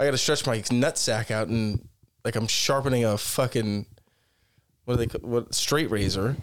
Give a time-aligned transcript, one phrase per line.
[0.00, 1.86] I got to stretch my nutsack out and
[2.24, 3.84] like I'm sharpening a fucking
[4.86, 6.36] what do they what straight razor.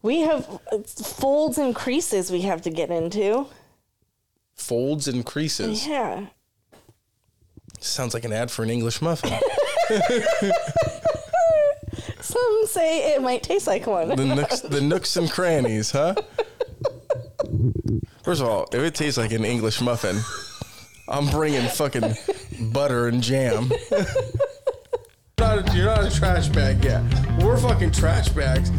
[0.00, 0.46] We have
[0.86, 3.46] folds and creases we have to get into.
[4.54, 5.86] Folds and creases.
[5.86, 6.28] Yeah.
[7.78, 9.38] Sounds like an ad for an English muffin.
[12.20, 14.08] Some say it might taste like one.
[14.08, 16.14] the nooks, the nooks and crannies, huh?
[18.24, 20.20] First of all, if it tastes like an English muffin,
[21.06, 22.14] I'm bringing fucking
[22.60, 23.70] butter and jam.
[23.90, 24.06] you're,
[25.38, 27.02] not a, you're not a trash bag yet.
[27.42, 28.70] We're fucking trash bags.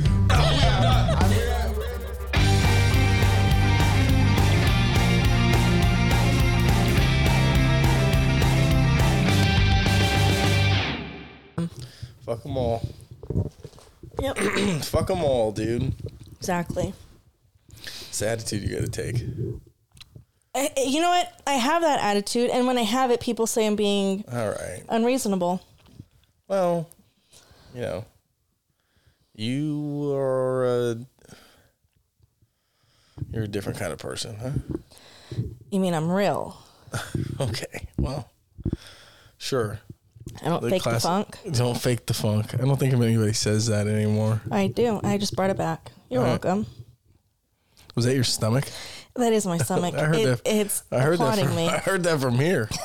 [12.26, 12.88] Fuck them all.
[14.22, 14.38] Yep.
[14.84, 15.94] Fuck them all, dude.
[16.38, 16.94] exactly.
[17.82, 19.24] It's the attitude you gotta take.
[20.56, 21.32] I, you know what?
[21.46, 24.84] I have that attitude, and when I have it, people say I'm being All right.
[24.90, 25.62] unreasonable.
[26.48, 26.90] Well,
[27.76, 28.06] you know,
[29.36, 30.96] you are a
[33.32, 34.52] you're a different kind of person, huh?
[35.70, 36.58] You mean I'm real?
[37.40, 37.88] Okay.
[37.98, 38.30] Well,
[39.38, 39.80] sure.
[40.44, 41.38] I don't fake class- the funk.
[41.54, 42.54] Don't fake the funk.
[42.54, 44.42] I don't think anybody says that anymore.
[44.52, 45.00] I do.
[45.04, 45.92] I just brought it back.
[46.10, 46.44] You're All right.
[46.44, 46.66] welcome.
[47.96, 48.66] Was that your stomach?
[49.16, 49.96] That is my stomach.
[49.96, 50.42] I heard It- that.
[50.46, 51.40] It's I heard that.
[51.40, 51.68] From, me.
[51.70, 52.70] I heard that from here.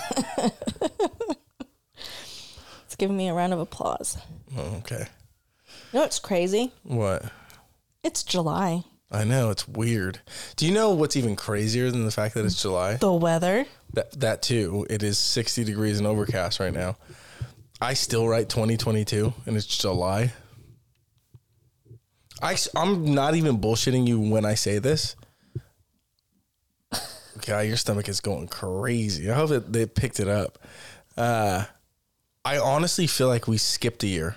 [2.86, 4.16] It's giving me a round of applause.
[4.56, 5.06] Oh, okay.
[5.92, 6.72] You know what's crazy?
[6.84, 7.25] What?
[8.05, 8.84] It's July.
[9.11, 10.20] I know it's weird.
[10.55, 12.94] Do you know what's even crazier than the fact that it's July?
[12.94, 13.66] The weather.
[13.94, 14.86] That that too.
[14.88, 16.97] It is 60 degrees and overcast right now.
[17.81, 20.33] I still write 2022 and it's July.
[22.41, 25.16] I, I am not even bullshitting you when I say this.
[27.47, 29.31] God, your stomach is going crazy.
[29.31, 30.59] I hope that they picked it up.
[31.17, 31.64] Uh,
[32.45, 34.37] I honestly feel like we skipped a year.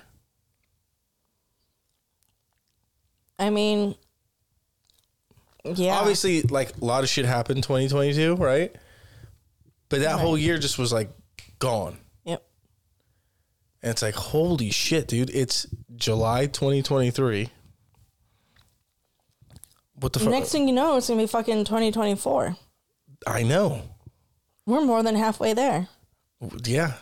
[3.38, 3.94] I mean,
[5.64, 5.94] yeah.
[5.94, 8.74] Obviously, like a lot of shit happened 2022, right?
[9.88, 11.10] But that whole year just was like
[11.58, 11.98] gone.
[12.24, 12.44] Yep.
[13.82, 15.30] And it's like, holy shit, dude.
[15.30, 17.48] It's July 2023.
[20.00, 20.28] What the fuck?
[20.28, 22.56] Next thing you know, it's gonna be fucking 2024.
[23.26, 23.82] I know.
[24.66, 25.88] We're more than halfway there.
[26.64, 26.94] Yeah.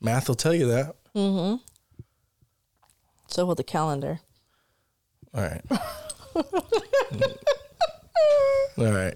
[0.00, 0.94] Math will tell you that.
[1.14, 1.60] Mhm.
[3.28, 4.20] So will the calendar.
[5.34, 5.62] All right.
[8.78, 9.14] All right.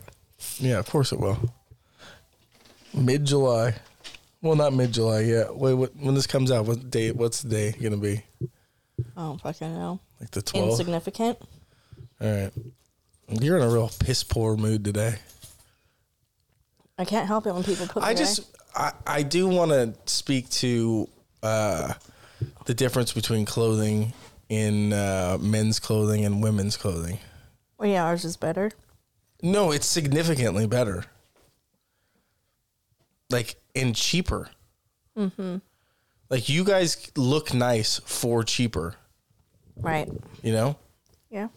[0.59, 1.39] Yeah, of course it will.
[2.95, 3.75] Mid July.
[4.43, 5.57] Well, not mid July yet.
[5.57, 7.13] Wait, what, when this comes out, what day?
[7.13, 8.23] What's the day gonna be?
[9.17, 10.01] I don't fucking know.
[10.21, 10.71] Like the 12th?
[10.71, 11.39] Insignificant.
[12.21, 12.53] All right.
[13.29, 15.15] You're in a real piss poor mood today.
[17.03, 18.05] I can't help it when people put.
[18.05, 21.09] I just I, I do want to speak to
[21.43, 21.95] uh,
[22.67, 24.13] the difference between clothing
[24.49, 27.19] in uh, men's clothing and women's clothing.
[27.77, 28.71] Well, yeah, ours is better.
[29.43, 31.05] No, it's significantly better.
[33.31, 34.49] Like and cheaper.
[35.19, 35.57] Mm-hmm.
[36.31, 38.95] Like you guys look nice for cheaper,
[39.77, 40.09] Right.
[40.41, 40.77] you know.
[41.31, 41.49] Yeah.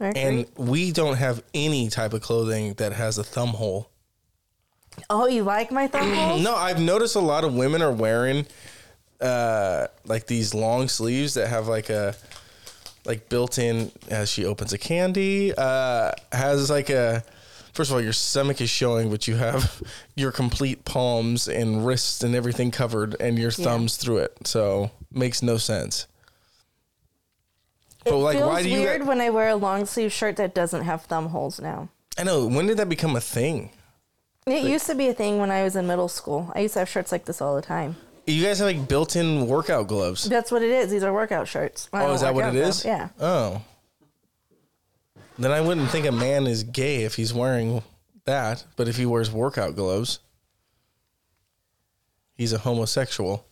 [0.00, 3.90] And we don't have any type of clothing that has a thumb hole.
[5.10, 6.42] Oh, you like my thumb holes?
[6.42, 8.46] No, I've noticed a lot of women are wearing
[9.20, 12.14] uh like these long sleeves that have like a
[13.06, 17.22] like built in as she opens a candy, uh has like a
[17.72, 19.80] first of all your stomach is showing but you have
[20.16, 23.64] your complete palms and wrists and everything covered and your Yeah.
[23.64, 24.46] thumbs through it.
[24.46, 26.06] So makes no sense.
[28.04, 30.36] It But like feels why do you weird when I wear a long sleeve shirt
[30.36, 31.88] that doesn't have thumb holes now.
[32.18, 33.70] I know, when did that become a thing?
[34.46, 36.52] It used to be a thing when I was in middle school.
[36.54, 37.96] I used to have shirts like this all the time.
[38.26, 40.28] You guys have like built-in workout gloves.
[40.28, 40.90] That's what it is.
[40.90, 41.88] These are workout shirts.
[41.92, 42.82] I Oh, is that what it is?
[42.82, 42.88] though.
[42.88, 43.08] Yeah.
[43.20, 43.62] Oh.
[45.38, 47.82] Then I wouldn't think a man is gay if he's wearing
[48.24, 50.20] that, but if he wears workout gloves,
[52.34, 53.46] he's a homosexual.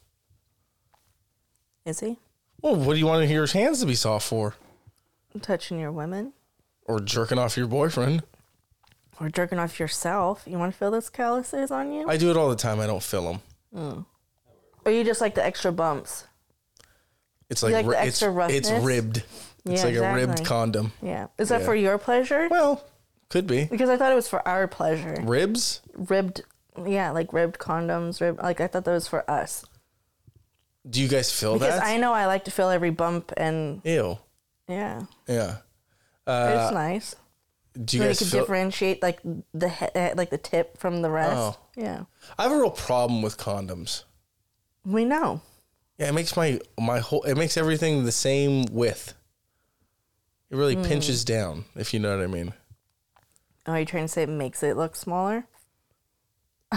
[1.84, 2.18] Is he?
[2.60, 4.54] Well, what do you want your hands to be soft for?
[5.40, 6.32] Touching your women?
[6.84, 8.22] Or jerking off your boyfriend?
[9.22, 10.42] Or jerking off yourself?
[10.46, 12.08] You want to feel those calluses on you?
[12.08, 12.80] I do it all the time.
[12.80, 13.40] I don't fill them.
[13.74, 14.06] Mm.
[14.84, 16.26] or you just like the extra bumps?
[17.48, 19.18] It's like, like ri- extra it's, it's ribbed.
[19.64, 20.92] It's Yeah, like a ribbed condom.
[21.00, 21.28] Yeah.
[21.38, 21.66] Is that Yeah.
[21.66, 22.48] for your pleasure?
[22.50, 22.84] Well,
[23.28, 23.64] could be.
[23.66, 25.16] Because I thought it was for our pleasure.
[25.22, 25.80] Ribs?
[25.94, 26.42] Ribbed,
[26.84, 28.20] yeah, like ribbed condoms.
[28.20, 29.64] Ribbed, like I thought that was for us.
[30.90, 31.80] Do you guys feel Because that?
[31.80, 34.18] Because I know I like to feel every bump and Ew.
[34.68, 35.58] yeah, Yeah.
[36.26, 37.14] it's uh, nice.
[37.74, 38.40] Do you So guys can feel?
[38.40, 39.20] differentiate like
[39.54, 41.36] the he- uh, like the tip from the rest.
[41.36, 41.56] Oh.
[41.76, 42.04] Yeah.
[42.38, 44.04] I have a real problem with condoms.
[44.84, 45.40] We know.
[45.98, 49.14] Yeah, it makes my my whole it makes everything the same width.
[50.50, 50.82] It really Hmm.
[50.84, 52.52] pinches down, if you know what I mean.
[53.66, 55.46] Oh, are you trying to say it makes it look smaller?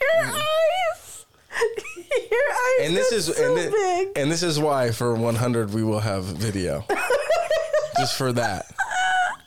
[0.00, 1.26] Your eyes.
[2.30, 2.80] Your eyes.
[2.88, 6.24] And this is so and, thi- and this is why for 100 we will have
[6.24, 6.84] video.
[7.98, 8.66] Just for that.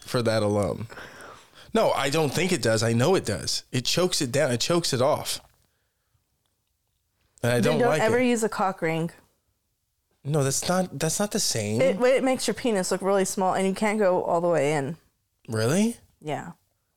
[0.10, 0.88] For that alone.
[1.72, 2.82] No, I don't think it does.
[2.82, 3.64] I know it does.
[3.72, 4.52] It chokes it down.
[4.52, 5.40] It chokes it off.
[7.44, 8.26] And I don't, don't like ever it.
[8.26, 9.12] use a cock ring.
[10.24, 11.80] No, that's not that's not the same.
[11.80, 14.74] It it makes your penis look really small, and you can't go all the way
[14.74, 14.98] in.
[15.48, 15.98] really?
[16.22, 16.54] Yeah.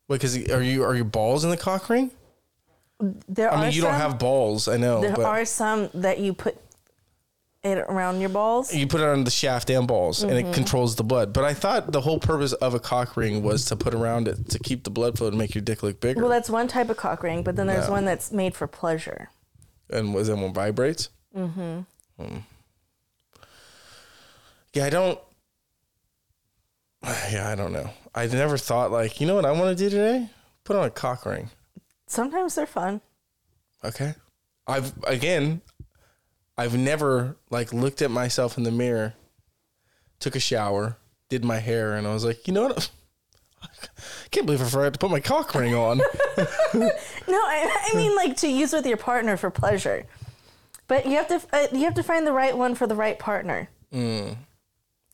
[0.07, 2.09] Wait, because are you are your balls in the cock ring?
[2.99, 4.67] There I mean, you some, don't have balls.
[4.67, 6.57] I know, There but are some that you put
[7.63, 8.73] it around your balls.
[8.73, 10.49] you put it on the shaft and balls, and Mm-hmm.
[10.49, 11.31] it controls the blood.
[11.31, 14.49] But I thought the whole purpose of a cock ring was to put around it
[14.49, 16.19] to keep the blood flow to make your dick look bigger.
[16.19, 17.93] Well, that's one type of cock ring, but then there's No.
[17.93, 19.29] one that's made for pleasure.
[19.89, 21.09] and was that one vibrates?
[21.35, 21.81] Mm-hmm.
[24.73, 25.19] Yeah, I don't.
[27.31, 27.89] Yeah, I don't know.
[28.15, 30.29] I never thought like, you know what I want to do today?
[30.63, 31.49] Put on a cock ring.
[32.07, 33.01] Sometimes they're fun.
[33.83, 34.13] Okay.
[34.67, 35.61] I've again,
[36.57, 39.13] I've never like looked at myself in the mirror,
[40.19, 40.97] took a shower,
[41.29, 42.89] did my hair, and I was like, you know what?
[43.63, 43.67] I
[44.31, 46.01] can't believe I forgot to put my cock ring on.
[46.75, 50.05] No, I, I mean like to use with your partner for pleasure,
[50.87, 53.17] but you have to uh, you have to find the right one for the right
[53.17, 53.69] partner.
[53.93, 54.35] I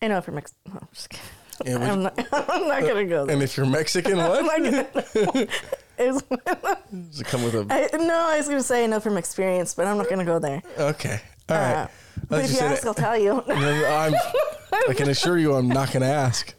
[0.07, 0.55] know if you're mixed.
[0.65, 1.25] No, I'm just kidding.
[1.65, 2.17] Yeah, I'm not.
[2.31, 3.33] I'm not gonna go there.
[3.33, 5.49] and if you're Mexican, I'm what?
[5.99, 7.65] Not Does it come with a?
[7.69, 10.39] I, no, I was gonna say I know from experience, but I'm not gonna go
[10.39, 10.61] there.
[10.77, 11.19] Okay.
[11.49, 11.73] All right.
[11.75, 11.87] Uh,
[12.27, 13.43] but if you ask, I'll tell you.
[13.47, 14.13] No, I'm,
[14.89, 16.53] I can assure you, I'm not going to ask.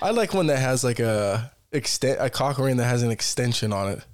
[0.00, 3.72] I like one that has like a extent a cock ring that has an extension
[3.72, 4.04] on it,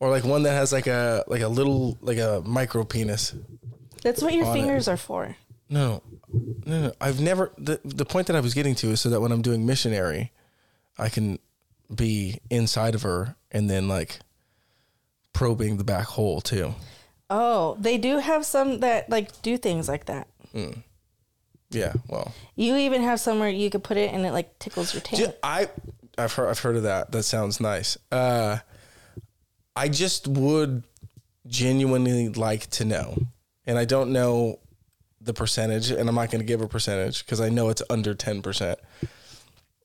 [0.00, 3.34] or like one that has like a like a little like a micro penis.
[4.02, 4.60] That's what your On it.
[4.60, 5.36] fingers are for.
[5.70, 6.02] No,
[6.66, 6.92] no, no.
[7.00, 7.52] I've never.
[7.58, 10.32] The the point that I was getting to is so that when I'm doing missionary,
[10.98, 11.38] I can
[11.94, 14.18] be inside of her and then like
[15.32, 16.74] probing the back hole too.
[17.30, 20.28] Oh, they do have some that like do things like that.
[21.70, 21.92] Yeah.
[22.08, 22.32] Well.
[22.56, 25.34] You even have somewhere you could put it and it like tickles your tail.
[25.42, 25.68] I
[26.16, 27.12] I've heard I've heard of that.
[27.12, 27.96] That sounds nice.
[28.10, 28.58] Uh,
[29.76, 30.82] I just would
[31.46, 33.16] genuinely like to know,
[33.66, 34.58] and I don't know
[35.20, 38.14] the percentage, and I'm not going to give a percentage because I know it's under
[38.14, 38.80] ten percent.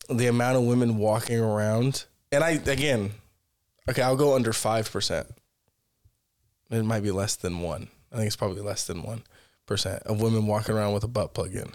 [0.10, 3.12] The amount of women walking around, and I again,
[3.90, 5.28] okay, I'll go under five percent.
[6.70, 7.88] It might be less than one.
[8.12, 9.24] I think it's probably less than one
[9.66, 11.72] percent of women walking around with a butt plug in.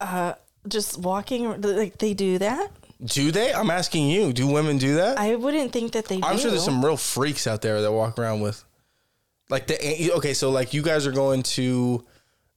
[0.00, 0.34] Uh,
[0.68, 2.70] just walking, like they do that.
[3.04, 3.52] Do they?
[3.52, 4.32] I'm asking you.
[4.32, 5.18] Do women do that?
[5.18, 6.20] I wouldn't think that they.
[6.22, 6.42] I'm do.
[6.42, 8.64] sure there's some real freaks out there that walk around with,
[9.50, 10.32] like the okay.
[10.32, 12.04] So like you guys are going to,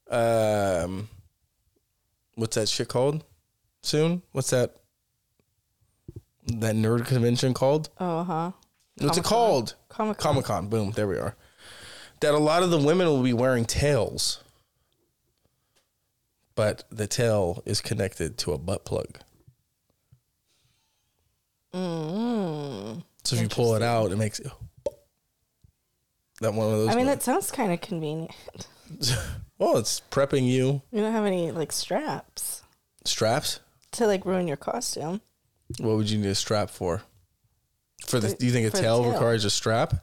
[0.10, 1.10] um,
[2.38, 3.26] what's that shit called?
[3.82, 4.22] Soon?
[4.32, 4.76] What's that?
[6.46, 7.90] That nerd convention called?
[8.00, 8.52] Oh, huh.
[9.00, 9.76] What's it called?
[9.90, 10.70] Comic Comic Con.
[10.70, 10.92] Boom.
[10.92, 11.36] There we are.
[12.22, 14.44] That a lot of the women will be wearing tails,
[16.56, 19.20] but the tail is connected to a butt plug.
[21.74, 23.02] Mm-hmm.
[23.24, 24.48] So if you pull it out, it makes it.
[26.42, 26.90] That one of those.
[26.90, 27.20] I mean, ones.
[27.20, 28.32] that sounds kind of convenient.
[29.58, 32.64] well, it's prepping you You don't have any like straps
[33.06, 33.60] straps.
[33.94, 35.22] to like ruin your costume.
[35.80, 37.02] What would you need a strap for?
[38.06, 39.12] For the, do you think a tail, tail.
[39.12, 39.94] requires a strap?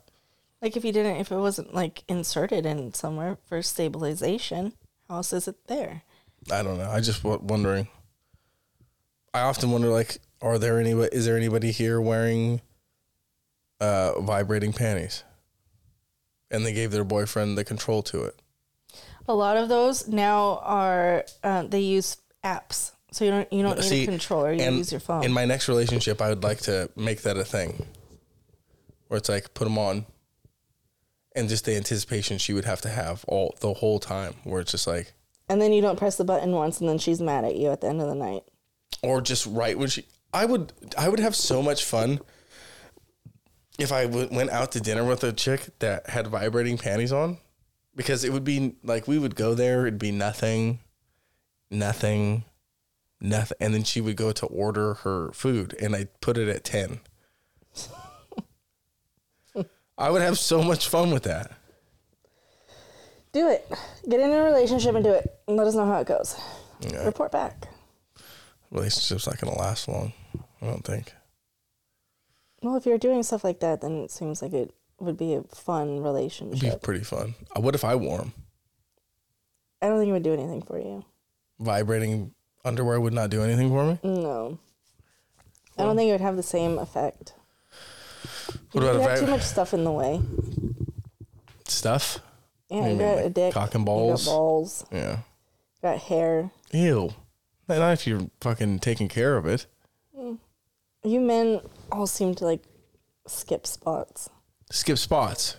[0.60, 4.72] Like if you didn't, if it wasn't like inserted in somewhere for stabilization,
[5.08, 6.02] how else is it there?
[6.50, 6.90] I don't know.
[6.90, 7.88] I just w- wondering.
[9.32, 10.92] I often wonder, like, are there any?
[10.92, 12.60] Is there anybody here wearing
[13.80, 15.24] uh, vibrating panties?
[16.50, 18.38] And they gave their boyfriend the control to it.
[19.26, 23.78] A lot of those now are uh, they use apps, so you don't you don't
[23.78, 24.52] need See, a controller.
[24.52, 25.24] You and use your phone.
[25.24, 27.86] In my next relationship, I would like to make that a thing,
[29.08, 30.04] where it's like put them on,
[31.34, 34.72] and just the anticipation she would have to have all the whole time, where it's
[34.72, 35.14] just like,
[35.48, 37.80] and then you don't press the button once, and then she's mad at you at
[37.80, 38.42] the end of the night.
[39.02, 40.04] or just right when she.
[40.34, 42.20] I would I would have so much fun
[43.78, 47.38] if I w- went out to dinner with a chick that had vibrating panties on,
[47.96, 50.80] because it would be like we would go there, it'd be nothing,
[51.70, 52.44] nothing,
[53.20, 56.64] nothing, and then she would go to order her food, and I'd put it at
[56.64, 57.00] ten.
[59.96, 61.52] I would have so much fun with that.
[63.32, 63.70] Do it.
[64.08, 65.28] Get in a relationship and do it.
[65.46, 66.36] And let us know how it goes.
[66.80, 67.04] Yeah.
[67.04, 67.68] Report back.
[68.70, 70.12] relationship's not gonna last long.
[70.60, 71.12] I don't think.
[72.62, 74.74] Well, if you're doing stuff like that, then it seems like it
[75.04, 76.62] would be a fun relationship.
[76.64, 77.34] It'd be pretty fun.
[77.56, 78.32] Uh, What if I wore them?
[79.82, 81.04] I don't think it would do anything for you.
[81.60, 82.32] Vibrating
[82.64, 83.98] underwear would not do anything for me.
[84.02, 84.58] No.
[85.78, 87.34] I don't think it would have the same effect.
[88.72, 90.20] What you about have too I much stuff in the way.
[91.66, 92.18] stuff?
[92.70, 93.52] Yeah, you you mean, got like a dick.
[93.54, 94.24] cock and You balls?
[94.26, 94.84] got balls.
[94.90, 95.10] Yeah.
[95.12, 96.50] You got hair.
[96.72, 97.14] Ew.
[97.68, 99.66] Not if you're fucking taking care of it.
[101.06, 101.60] You men
[101.92, 102.62] all seem to like
[103.26, 104.30] skip spots.
[104.74, 105.54] Skip spots.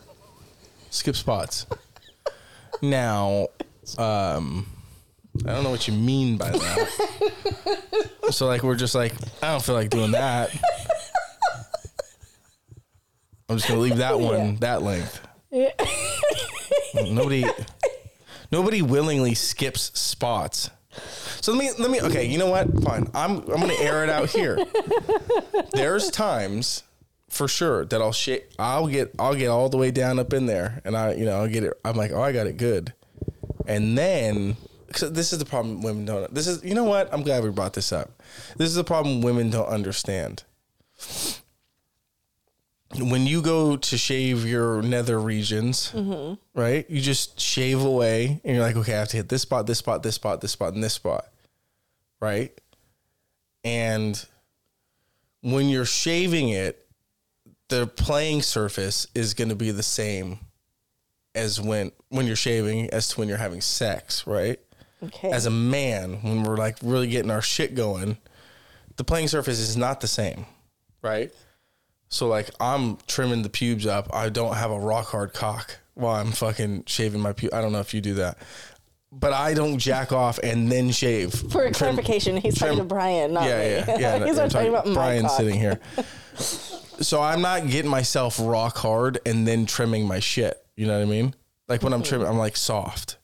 [0.89, 1.65] Skip spots.
[2.81, 3.47] now,
[3.97, 4.67] um,
[5.45, 8.09] I don't know what you mean by that.
[8.31, 10.49] so like we're just like I don't feel like doing that.
[13.47, 14.57] I'm just gonna leave that one Yeah.
[14.59, 15.21] that length.
[15.49, 15.71] Yeah.
[17.09, 17.45] Nobody,
[18.51, 20.69] nobody willingly skips spots.
[21.39, 22.01] So let me let me.
[22.01, 22.67] Okay, you know what?
[22.83, 23.09] Fine.
[23.13, 24.57] I'm I'm gonna air it out here.
[25.73, 26.83] There's times
[27.29, 30.45] for sure that I'll sh- I'll get I'll get all the way down up in
[30.45, 31.73] there, and I you know I'll get it.
[31.83, 32.93] I'm like, oh, I got it good,
[33.67, 34.57] and then.
[34.93, 36.33] So this is the problem women don't.
[36.33, 37.13] This is you know what?
[37.13, 38.21] I'm glad we brought this up.
[38.55, 40.43] This is the problem women don't understand
[42.99, 46.35] when you go to shave your nether regions, mm-hmm.
[46.59, 46.89] right?
[46.89, 49.79] You just shave away and you're like, okay, I have to hit this spot, this
[49.79, 51.25] spot, this spot, this spot, and this spot,
[52.19, 52.51] right?
[53.63, 54.23] And
[55.41, 56.84] when you're shaving it,
[57.79, 60.39] the playing surface is going to be the same
[61.33, 64.59] as when when you're shaving as to when you're having sex, right?
[65.03, 65.29] Okay.
[65.29, 68.17] As a man, when we're like really getting our shit going,
[68.95, 70.45] the playing surface is not the same,
[71.01, 71.33] right?
[72.07, 74.13] So like I'm trimming the pubes up.
[74.13, 77.53] I don't have a rock hard cock while I'm fucking shaving my pubes.
[77.53, 78.37] I don't know if you do that,
[79.11, 81.33] but I don't jack off and then shave.
[81.51, 83.65] For Trim- clarification, he's talking to Brian, not yeah, me.
[83.65, 84.25] yeah, yeah.
[84.25, 85.81] he's not talking about Brian sitting here.
[87.01, 90.65] so I'm not getting myself rock hard and then trimming my shit.
[90.75, 91.35] You know what I mean?
[91.67, 93.17] Like when I'm trimming, I'm like soft.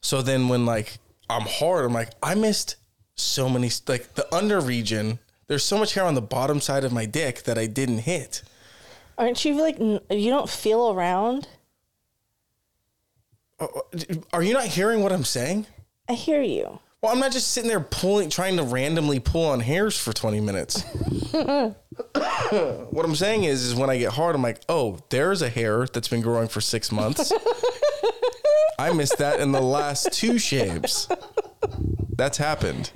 [0.00, 0.98] So then when like
[1.28, 2.76] I'm hard, I'm like I missed
[3.14, 5.18] so many like the under region.
[5.46, 8.42] There's so much hair on the bottom side of my dick that I didn't hit.
[9.18, 11.48] Aren't you like n- you don't feel around?
[13.60, 15.66] Oh, oh, are you not hearing what I'm saying?
[16.08, 16.80] I hear you.
[17.02, 20.40] Well, I'm not just sitting there pulling, trying to randomly pull on hairs for 20
[20.40, 20.82] minutes.
[21.32, 25.84] what I'm saying is, is when I get hard, I'm like, oh, there's a hair
[25.86, 27.32] that's been growing for six months.
[28.78, 31.08] I missed that in the last two shaves.
[32.16, 32.92] That's happened.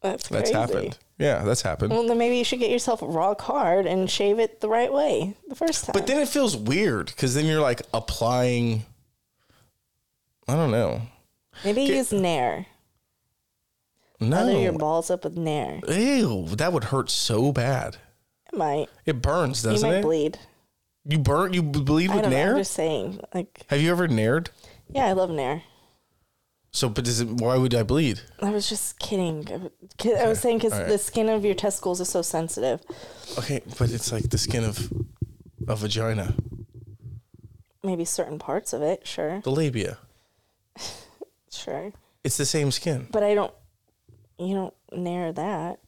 [0.00, 0.98] That's That's happened.
[1.16, 1.92] Yeah, that's happened.
[1.92, 5.36] Well, then maybe you should get yourself rock hard and shave it the right way
[5.48, 5.92] the first time.
[5.92, 8.84] But then it feels weird because then you're like applying.
[10.48, 11.02] I don't know.
[11.64, 12.66] Maybe use Nair.
[14.20, 15.80] Lather your balls up with Nair.
[15.88, 17.96] Ew, that would hurt so bad.
[18.52, 18.88] It might.
[19.06, 19.98] It burns, doesn't might it?
[19.98, 20.38] Might bleed.
[21.04, 21.54] You burn.
[21.54, 22.30] You bleed I with know.
[22.30, 22.50] nair.
[22.52, 23.20] I'm just saying.
[23.32, 24.48] Like, Have you ever nared?
[24.90, 25.62] yeah, I love Nair.
[26.70, 27.28] So, but does it?
[27.28, 28.20] Why would I bleed?
[28.42, 29.48] I was just kidding.
[30.04, 30.86] I I was saying because right.
[30.86, 32.82] the skin of your testicles is so sensitive.
[33.38, 34.92] Okay, but it's like the skin of
[35.66, 36.34] a vagina,
[37.82, 39.98] Maybe certain parts of it, sure, the labia.
[41.58, 41.92] Sure.
[42.24, 43.08] It's the same skin.
[43.10, 43.52] But I don't.
[44.38, 45.80] You don't Nair that.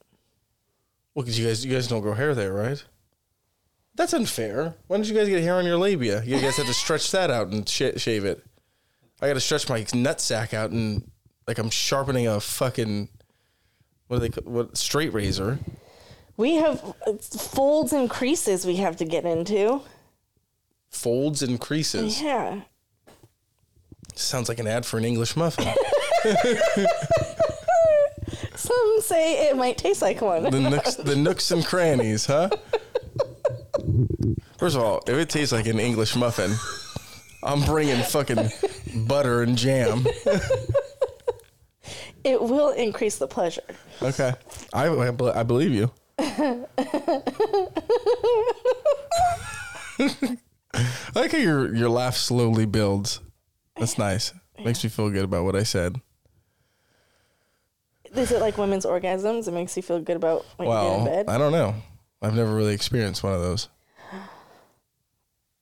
[1.13, 2.83] Well, because you guys, you guys don't grow hair there, right?
[3.95, 4.75] That's unfair.
[4.87, 6.23] Why don't you guys get hair on your labia?
[6.23, 8.43] You guys have to stretch that out and sh- shave it.
[9.21, 11.09] I got to stretch my nut sack out and
[11.47, 13.09] like I'm sharpening a fucking
[14.07, 15.59] what do they what straight razor.
[16.37, 16.81] We have
[17.19, 19.81] folds and creases we have to get into.
[20.89, 22.21] Folds and creases.
[22.21, 22.61] Yeah.
[24.15, 25.67] Sounds like an ad for an English muffin.
[28.55, 30.43] Some say it might taste like one.
[30.43, 32.49] the nooks, the nooks and crannies, huh?
[34.59, 36.53] First of all, if it tastes like an English muffin,
[37.43, 38.49] I'm bringing fucking
[39.07, 40.05] butter and jam.
[42.23, 43.63] It will increase the pleasure.
[44.01, 44.33] Okay,
[44.73, 45.91] I I, bel- I believe you.
[46.19, 46.65] I
[51.15, 53.19] like how your your laugh slowly builds.
[53.81, 54.33] That's nice.
[54.63, 55.99] Makes me feel good about what I said.
[58.13, 59.47] Is it like women's orgasms?
[59.47, 61.25] It makes you feel good about when you get in Well, bed.
[61.29, 61.75] I don't know.
[62.21, 63.69] I've never really experienced one of those.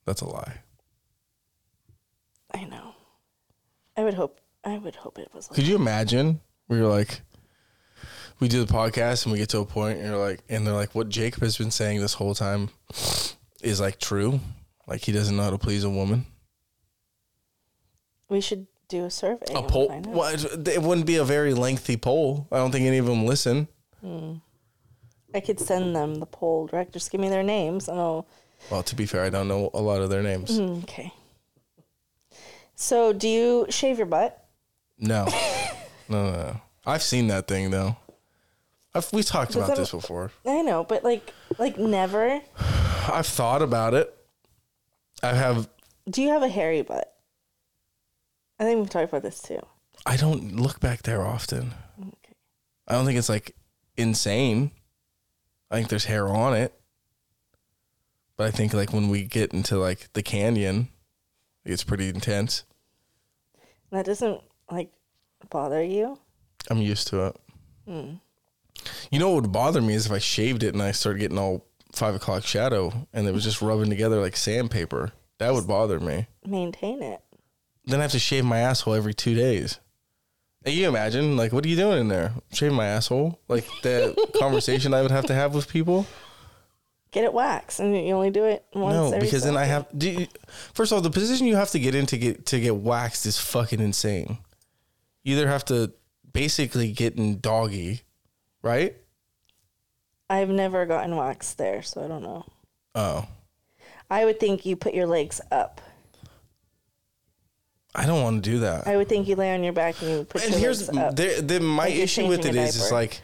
[0.06, 0.58] That's a lie.
[2.54, 2.94] I know.
[3.96, 4.42] I would hope.
[4.66, 5.50] I would hope it was.
[5.50, 6.42] Like, Could you imagine?
[6.68, 7.22] We were like,
[8.40, 10.74] we do the podcast and we get to a point and you're like, and they're
[10.74, 12.70] like, what Jacob has been saying this whole time
[13.62, 14.40] is like true.
[14.88, 16.26] Like he doesn't know how to please a woman.
[18.30, 19.46] We should do a survey.
[19.54, 19.88] A and poll?
[19.90, 20.14] find out.
[20.14, 22.48] Well, it it wouldn't be a very lengthy poll.
[22.52, 23.68] I don't think any of them listen.
[25.34, 26.94] I could send them the poll direct.
[26.94, 28.28] Just give me their names and I'll.
[28.72, 30.60] Well, to be fair, I don't know a lot of their names.
[30.60, 31.14] Mm, Okay.
[32.76, 34.42] So, do you shave your butt?
[34.98, 35.26] No.
[36.10, 36.62] no, no, no.
[36.86, 37.98] I've seen that thing though.
[38.96, 40.32] I've, we talked about that- this before.
[40.46, 42.42] I know, but like, like never.
[43.12, 44.14] I've thought about it.
[45.22, 45.70] I have.
[46.10, 47.14] Do you have a hairy butt?
[48.60, 49.60] I think we've talked about this too.
[50.06, 51.74] I don't look back there often.
[52.00, 52.34] Okay.
[52.88, 53.56] I don't think it's like
[53.98, 54.72] insane.
[55.72, 56.74] I think there's hair on it.
[58.38, 60.90] But I think like when we get into like the canyon,
[61.66, 62.64] it's pretty intense.
[63.92, 64.92] That doesn't like
[65.50, 66.20] bother you.
[66.70, 67.36] I'm used to it.
[67.86, 68.14] Hmm.
[69.12, 71.38] You know what would bother me is if I shaved it and I started getting
[71.38, 75.12] all five o'clock shadow and it was just rubbing together like sandpaper.
[75.40, 76.28] That would bother me.
[76.46, 77.22] Maintain it.
[77.90, 79.80] Then I have to shave my asshole every two days.
[80.64, 82.34] Hey, you imagine, like, what are you doing in there?
[82.54, 83.40] Shaving my asshole?
[83.48, 86.06] Like the conversation I would have to have with people?
[87.12, 89.12] Get it waxed, and you only do it once.
[89.12, 89.88] No, because then I have.
[89.98, 90.28] Do you,
[90.74, 93.26] first of all, the position you have to get in to get to get waxed
[93.26, 94.38] is fucking insane.
[95.24, 95.92] You either have to
[96.32, 98.02] basically get in doggy,
[98.62, 98.96] right?
[100.30, 102.46] I've never gotten waxed there, so I don't know.
[102.94, 103.26] Oh,
[104.12, 105.82] I would think you put your legs up.
[107.96, 108.88] I don't want to do that.
[108.88, 110.98] I would think you lay on your back and you put and your here's legs
[110.98, 111.16] up.
[111.16, 113.22] the, the my Like issue with it is, is like,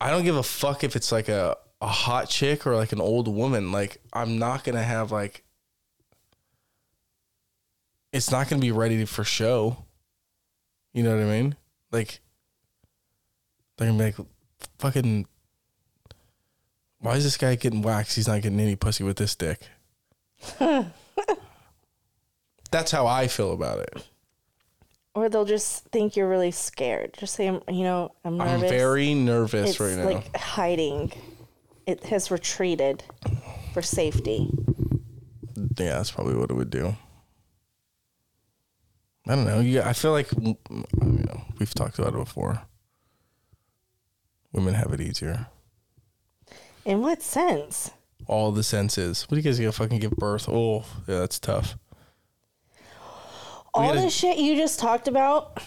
[0.00, 3.00] I don't give a fuck if it's like a a hot chick or like an
[3.00, 3.72] old woman.
[3.72, 5.44] Like, I'm not gonna have like.
[8.12, 9.84] It's not gonna be ready for show.
[10.92, 11.56] You know what I mean?
[11.90, 12.20] Like,
[13.76, 14.26] they're gonna be like,
[14.78, 15.26] fucking.
[16.98, 18.16] Why is this guy getting waxed?
[18.16, 19.60] He's not getting any pussy with this dick.
[22.72, 24.08] That's how I feel about it.
[25.14, 27.14] or they'll just think you're really scared.
[27.18, 30.04] Just say, I'm, you know, I'm I'm very nervous it's right now.
[30.04, 31.12] like hiding.
[31.86, 33.04] It has retreated
[33.74, 34.50] for safety.
[35.76, 36.96] Yeah, that's probably what it would do.
[39.28, 39.60] I don't know.
[39.60, 40.56] Yeah, I feel like mm,
[41.00, 42.62] know we've talked about it before.
[44.52, 45.46] Women have it easier.
[46.84, 47.90] In what sense?
[48.26, 49.22] All the senses.
[49.22, 50.48] What do you guys gonna fucking give birth?
[50.48, 51.76] Oh, yeah, that's tough.
[53.74, 55.58] All gotta- the shit you just talked about,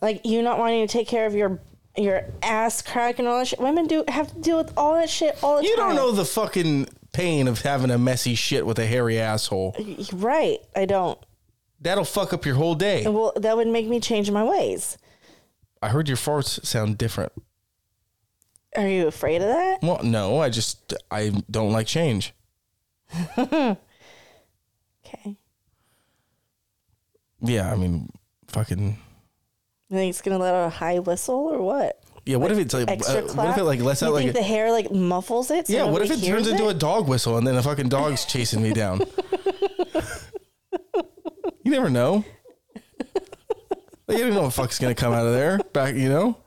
[0.00, 1.60] like you not wanting to take care of your
[1.96, 3.58] your ass crack and all that shit.
[3.58, 5.90] Women do have to deal with all that shit all the You time.
[5.90, 9.74] You don't know the fucking pain of having a messy shit with a hairy asshole.
[10.12, 10.58] Right.
[10.74, 11.18] I don't.
[11.80, 13.06] That'll fuck up your whole day.
[13.06, 14.98] Well, that would make me change my ways.
[15.82, 17.32] I heard your farts sound different.
[18.76, 19.78] Are you afraid of that?
[19.82, 22.34] Well, no, I just I don't like change.
[25.06, 25.36] Okay.
[27.40, 28.08] Yeah, I mean,
[28.48, 28.98] fucking.
[29.88, 32.00] You think it's gonna let out a high whistle or what?
[32.24, 32.88] Yeah, what if it's like?
[32.90, 33.36] Extra uh, clap.
[33.36, 34.36] what if it like lets you out think like?
[34.36, 35.68] a- the hair like muffles it?
[35.68, 38.24] so Yeah, what if it turns into a dog whistle and then a fucking dog's
[38.26, 39.00] chasing me down?
[41.62, 42.24] you never know.
[44.08, 45.58] Like, you don't know what fuck's gonna come out of there.
[45.72, 46.38] Back, you know.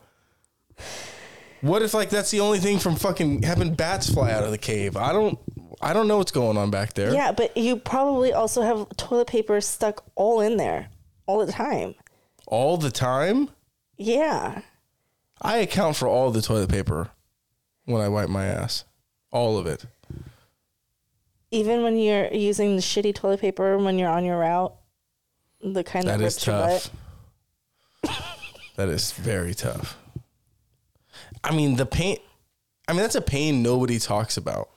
[1.60, 4.58] What if like that's the only thing from fucking having bats fly out of the
[4.58, 4.96] cave?
[4.96, 5.38] I don't.
[5.80, 7.12] I don't know what's going on back there.
[7.12, 10.88] Yeah, but you probably also have toilet paper stuck all in there
[11.26, 11.94] all the time.
[12.46, 13.48] All the time.
[13.96, 14.62] Yeah.
[15.40, 17.10] I account for all the toilet paper
[17.84, 18.84] when I wipe my ass.
[19.30, 19.86] All of it.
[21.50, 24.74] Even when you're using the shitty toilet paper when you're on your route,
[25.62, 26.90] the kind that, That is tough.
[28.76, 29.96] that is very tough.
[31.42, 32.18] I mean, the pain.
[32.86, 34.68] I mean, that's a pain nobody talks about.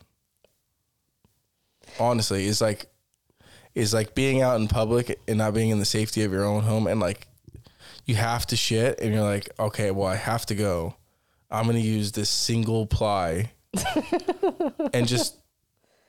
[2.00, 2.88] Honestly, is like,
[3.76, 6.64] is like being out in public and not being in the safety of your own
[6.64, 7.28] home, and like,
[8.06, 10.96] you have to shit, and you're like, okay, well, I have to go.
[11.50, 13.52] I'm gonna use this single ply,
[14.94, 15.38] and just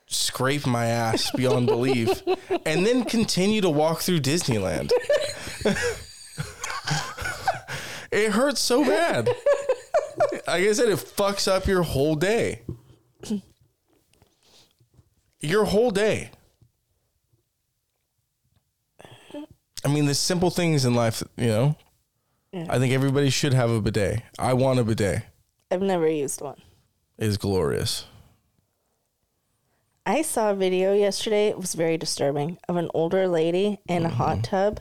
[0.07, 2.23] scrape my ass beyond belief,
[2.67, 4.91] and then continue to walk through Disneyland.
[8.15, 9.27] It hurts so bad.
[9.27, 12.63] like I said, it fucks up your whole day.
[15.45, 16.31] Your whole day.
[19.85, 21.77] I mean, the simple things in life, you know.
[22.53, 22.67] Yeah.
[22.71, 24.23] I think everybody should have a bidet.
[24.39, 25.23] I want a bidet.
[25.71, 26.61] I've never used one.
[27.19, 28.07] It is glorious.
[30.07, 31.49] I saw a video yesterday.
[31.49, 34.17] It was very disturbing of an older lady in a Mm-hmm.
[34.17, 34.81] hot tub,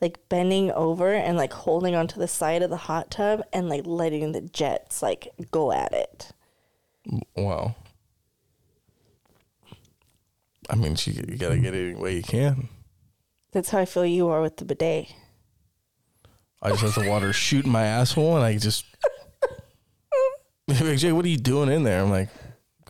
[0.00, 3.86] like bending over and like holding onto the side of the hot tub and like
[3.86, 6.32] letting the jets like go at it.
[7.36, 7.74] Wow.
[10.70, 12.68] I mean, you, you gotta get it any way you can.
[13.52, 15.12] That's how I feel you are with the bidet.
[16.62, 18.84] I just let the water shoot in my asshole, and I just.
[20.68, 22.02] like, Jay, what are you doing in there?
[22.02, 22.30] I'm like,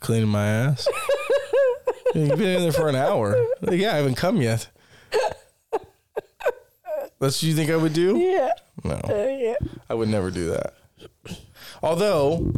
[0.01, 0.87] cleaning my ass.
[2.15, 3.37] You've been in there for an hour.
[3.61, 4.69] Like, yeah, I haven't come yet.
[7.21, 8.17] That's what you think I would do?
[8.19, 8.51] Yeah.
[8.85, 9.55] No, Uh, yeah.
[9.89, 10.75] I would never do that.
[11.83, 12.53] Although,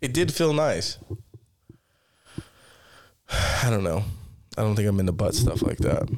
[0.00, 0.98] it did feel nice.
[3.30, 4.04] I don't know.
[4.56, 6.08] I don't think I'm into butt stuff like that.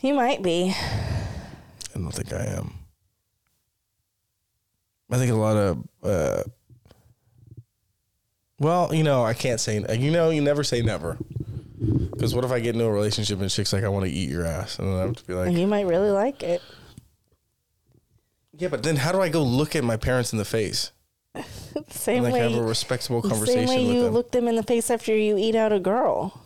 [0.00, 0.74] You might be.
[0.74, 2.74] I don't think I am.
[5.10, 6.42] I think a lot of, uh,
[8.60, 11.16] well, you know, I can't say, you know, you never say never.
[12.12, 14.28] Because what if I get into a relationship and chick's like, I want to eat
[14.28, 14.78] your ass?
[14.78, 16.60] And then I have to be like, You might really like it.
[18.56, 20.90] yeah, but then how do I go look at my parents in the face
[21.90, 22.52] same and like way.
[22.52, 24.12] have a respectable conversation same way you them?
[24.14, 26.44] look them in the face after you eat out a girl.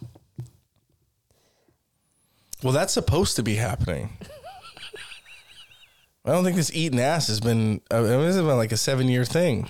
[2.62, 4.16] well, that's supposed to be happening.
[6.24, 8.76] I don't think this eating ass has been, I mean, this has been like a
[8.76, 9.68] seven year thing.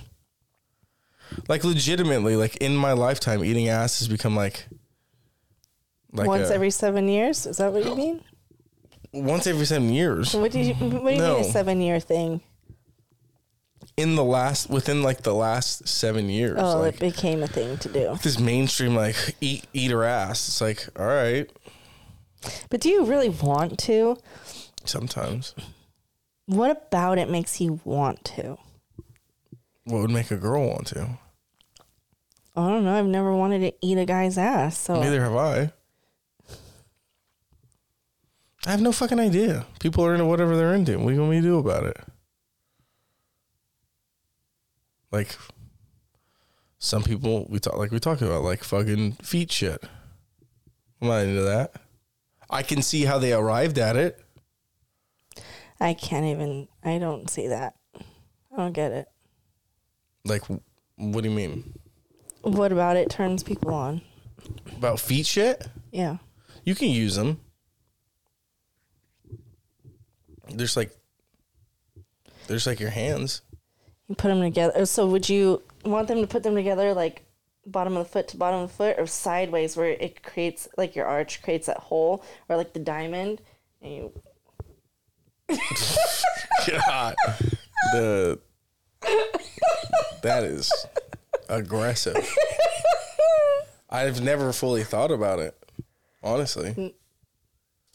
[1.49, 4.67] Like legitimately, like in my lifetime, eating ass has become like,
[6.13, 7.47] like Once a- every seven years.
[7.47, 8.21] Is that what you mean?
[9.15, 10.35] once every seven years.
[10.35, 11.37] What do you What do you No.
[11.37, 12.41] mean a seven year thing?
[13.97, 17.77] In the last, within like the last seven years, Oh, like it became a thing
[17.79, 18.19] to do.
[18.23, 20.49] this mainstream like eat eat her ass.
[20.49, 21.51] It's like all right,
[22.71, 24.17] But do you really want to?
[24.85, 25.55] sometimes.
[26.47, 28.57] What about it makes you want to?
[29.85, 31.19] What would make a girl want to?
[32.57, 32.95] I don't know.
[32.99, 34.77] I've never wanted to eat a guy's ass.
[34.79, 35.73] So Neither have I.
[38.67, 39.67] I have no fucking idea.
[39.81, 40.99] People are into whatever they're into.
[40.99, 41.97] What do you want me to do about it?
[45.13, 45.37] Like,
[46.79, 49.85] some people we talk like we talk about like fucking feet shit.
[51.01, 51.75] I'm not into that.
[52.51, 54.19] I can see how they arrived at it.
[55.81, 56.69] I can't even.
[56.83, 57.75] I don't see that.
[57.95, 59.07] I don't get it.
[60.25, 60.43] Like,
[60.97, 61.73] what do you mean
[62.43, 64.03] What about it turns people on?
[64.77, 65.67] about feet shit?
[65.93, 66.19] Yeah.
[66.65, 67.41] You can use them.
[70.49, 70.95] There's like,
[72.47, 73.43] there's like your hands.
[74.17, 74.87] Put them together.
[74.87, 77.25] So would you want them to put them together like
[77.67, 80.97] bottom of the foot to bottom of the foot or sideways where it creates like
[80.97, 83.41] your arch creates that hole or like the diamond
[83.81, 84.13] and you
[86.67, 87.15] God,
[87.93, 88.39] the
[90.23, 90.73] that is
[91.49, 92.35] aggressive.
[93.91, 95.57] I've never fully thought about it.
[96.23, 96.95] Honestly,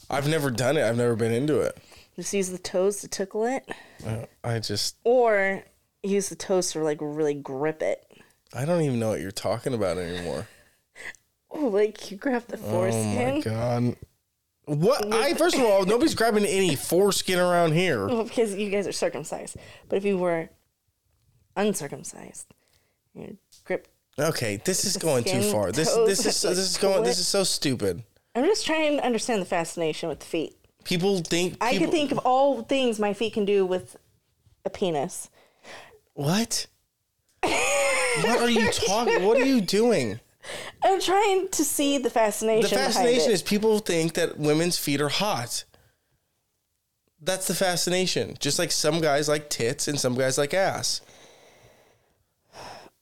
[0.08, 0.84] I've never done it.
[0.84, 1.78] I've never been into it.
[2.14, 3.68] just use the toes to tickle it
[4.06, 5.64] Uh, I just, or
[6.02, 8.04] use the toaster like really grip it.
[8.52, 10.46] I don't even know what you're talking about anymore.
[11.50, 13.16] Oh, like you grab the foreskin.
[13.18, 13.96] Oh my god.
[14.66, 15.10] What?
[15.10, 18.06] I first of all, nobody's grabbing any foreskin around here.
[18.06, 19.56] Well, because you guys are circumcised.
[19.88, 20.50] But if you were
[21.56, 22.52] uncircumcised,
[23.14, 23.88] you grip.
[24.18, 25.72] Okay, this is going too far.
[25.72, 27.02] This this is like, this is going.
[27.02, 28.02] This is so stupid.
[28.34, 30.54] I'm just trying to understand the fascination with the feet.
[30.84, 31.56] People think.
[31.62, 33.96] I people, can think of all things my feet can do with
[34.66, 35.30] a penis.
[36.18, 36.66] What?
[37.42, 39.22] what are you talking?
[39.22, 40.18] What are you doing?
[40.82, 42.68] I'm trying to see the fascination.
[42.68, 45.62] The fascination is people think that women's feet are hot.
[47.22, 48.36] That's the fascination.
[48.40, 51.02] Just like some guys like tits and some guys like ass.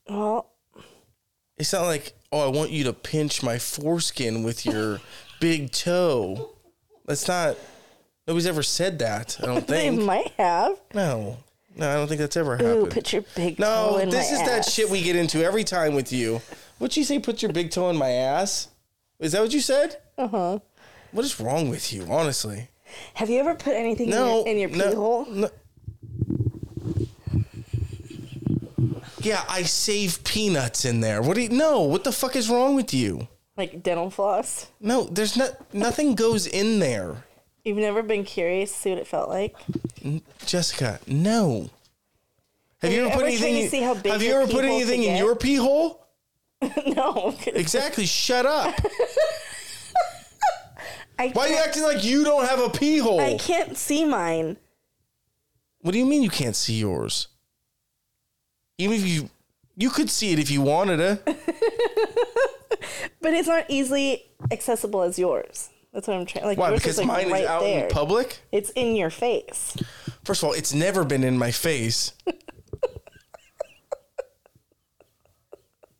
[0.06, 0.50] well,
[1.56, 5.00] It's not like, oh, I want you to pinch my foreskin with your
[5.40, 6.50] big toe.
[7.06, 7.56] That's not.
[8.26, 9.38] Nobody's ever said that.
[9.42, 10.78] I don't think they might have.
[10.92, 11.38] No,
[11.76, 12.74] no, I don't think that's ever happened.
[12.74, 15.94] Ooh, put your big toe no, this is that shit we get into every time
[15.94, 16.40] with you.
[16.78, 17.18] What'd you say?
[17.18, 18.68] Put your big toe in my ass.
[19.18, 19.96] Is that what you said?
[20.18, 20.58] Uh huh.
[21.12, 22.06] What is wrong with you?
[22.10, 22.68] Honestly.
[23.14, 25.26] Have you ever put anything No, in your, in your no, pee hole?
[25.26, 25.50] no.
[29.20, 31.20] Yeah, I save peanuts in there.
[31.20, 31.48] What do you?
[31.48, 33.26] No, what the fuck is wrong with you?
[33.56, 34.68] Like dental floss?
[34.80, 35.72] No, there's not.
[35.74, 37.24] Nothing goes in there,
[37.66, 39.56] You've never been curious to see what it felt like?
[40.46, 41.00] Jessica.
[41.08, 41.68] No.
[42.78, 43.56] Have, you you ever put anything?
[43.56, 46.06] tried see how big have you ever put anything in your pee hole?
[46.86, 47.34] no.
[47.46, 48.06] Exactly.
[48.06, 48.72] Shut up.
[51.18, 53.18] I Why are you acting like you don't have a pee hole?
[53.18, 54.58] I can't see mine.
[55.80, 57.26] What do you mean you can't see yours?
[58.78, 59.28] Even if you,
[59.76, 61.18] you could see it if you wanted to.
[63.20, 65.70] But it's not easily accessible as yours.
[65.96, 66.44] That's what I'm trying.
[66.44, 66.68] Like Why?
[66.68, 67.84] yours Because like mine right is out there.
[67.86, 68.40] in public.
[68.52, 69.78] It's in your face.
[70.24, 72.12] First of all, it's never been in my face.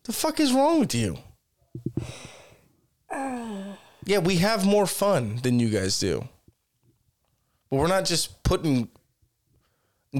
[0.03, 1.17] the fuck is wrong with you?
[4.05, 6.29] Yeah, we have more fun than you guys do.
[7.69, 8.87] But we're not just putting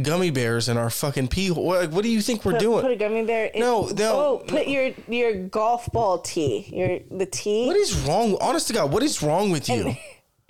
[0.03, 1.65] gummy bears in our fucking pee hole.
[1.65, 2.81] What, what do you think we're Put, doing?
[2.81, 3.45] put a gummy bear.
[3.45, 6.67] In, No, oh, no, Oh, put your your golf ball tee.
[6.71, 7.67] Your the tee.
[7.67, 8.37] what is wrong?
[8.41, 9.95] Honest to God, what is wrong with you?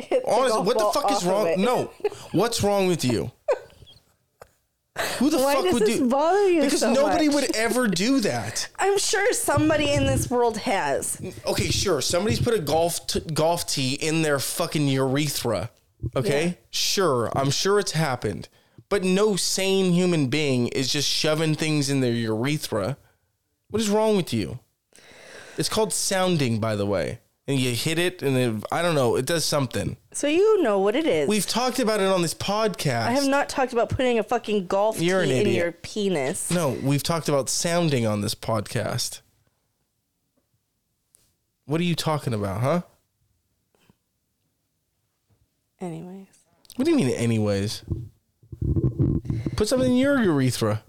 [0.27, 1.55] Honest, what the fuck is wrong?
[1.57, 1.91] No,
[2.31, 3.31] what's wrong with you?
[5.19, 6.07] Who the Why fuck would do?
[6.09, 7.35] bother you because so nobody much?
[7.35, 8.67] would ever do that.
[8.79, 11.21] I'm sure somebody in this world has.
[11.45, 12.01] Okay, sure.
[12.01, 15.69] Somebody's put a golf t- golf tee in their fucking urethra.
[16.15, 16.53] Okay, Yeah.
[16.71, 17.31] sure.
[17.35, 18.49] I'm sure it's happened,
[18.89, 22.97] but no sane human being is just shoving things in their urethra.
[23.69, 24.59] What is wrong with you?
[25.57, 27.19] It's called sounding, by the way.
[27.49, 29.15] And you hit it, and it, I don't know.
[29.15, 29.95] It does something.
[30.11, 31.29] So you know what it is.
[31.29, 33.07] We've talked about it on this podcast.
[33.07, 36.51] I have not talked about putting a fucking golf You're tee in your penis.
[36.51, 39.21] No, we've talked about sounding on this podcast.
[41.65, 42.81] What are you talking about, huh?
[45.79, 46.27] Anyways,
[46.75, 47.83] What do you mean, anyways?
[49.55, 50.83] Put something in your urethra.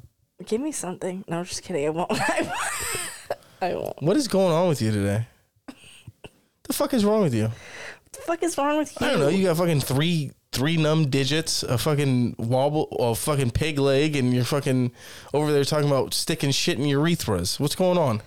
[0.46, 1.24] give me something.
[1.28, 1.84] No, I'm just kidding.
[1.86, 2.12] I won't.
[3.60, 4.02] I won't.
[4.02, 5.26] What is going on with you today?
[6.64, 7.44] The fuck is wrong with you?
[7.44, 9.06] What the fuck is wrong with you?
[9.06, 9.28] I don't know.
[9.28, 14.34] You got fucking three three numb digits, a fucking wobble, a fucking pig leg, and
[14.34, 14.92] you're fucking
[15.34, 17.58] over there talking about sticking shit in urethras.
[17.60, 18.22] What's going on?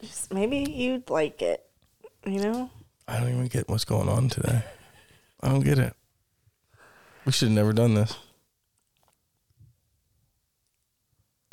[0.00, 1.64] Just maybe you'd like it.
[2.26, 2.70] You know.
[3.06, 4.62] I don't even get what's going on today.
[5.40, 5.94] I don't get it.
[7.26, 8.16] We should have never done this.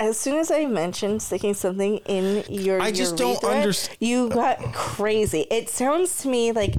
[0.02, 3.98] As soon as I mentioned sticking something in your, I just don't understand.
[4.00, 5.46] You got crazy.
[5.52, 6.74] It sounds to me like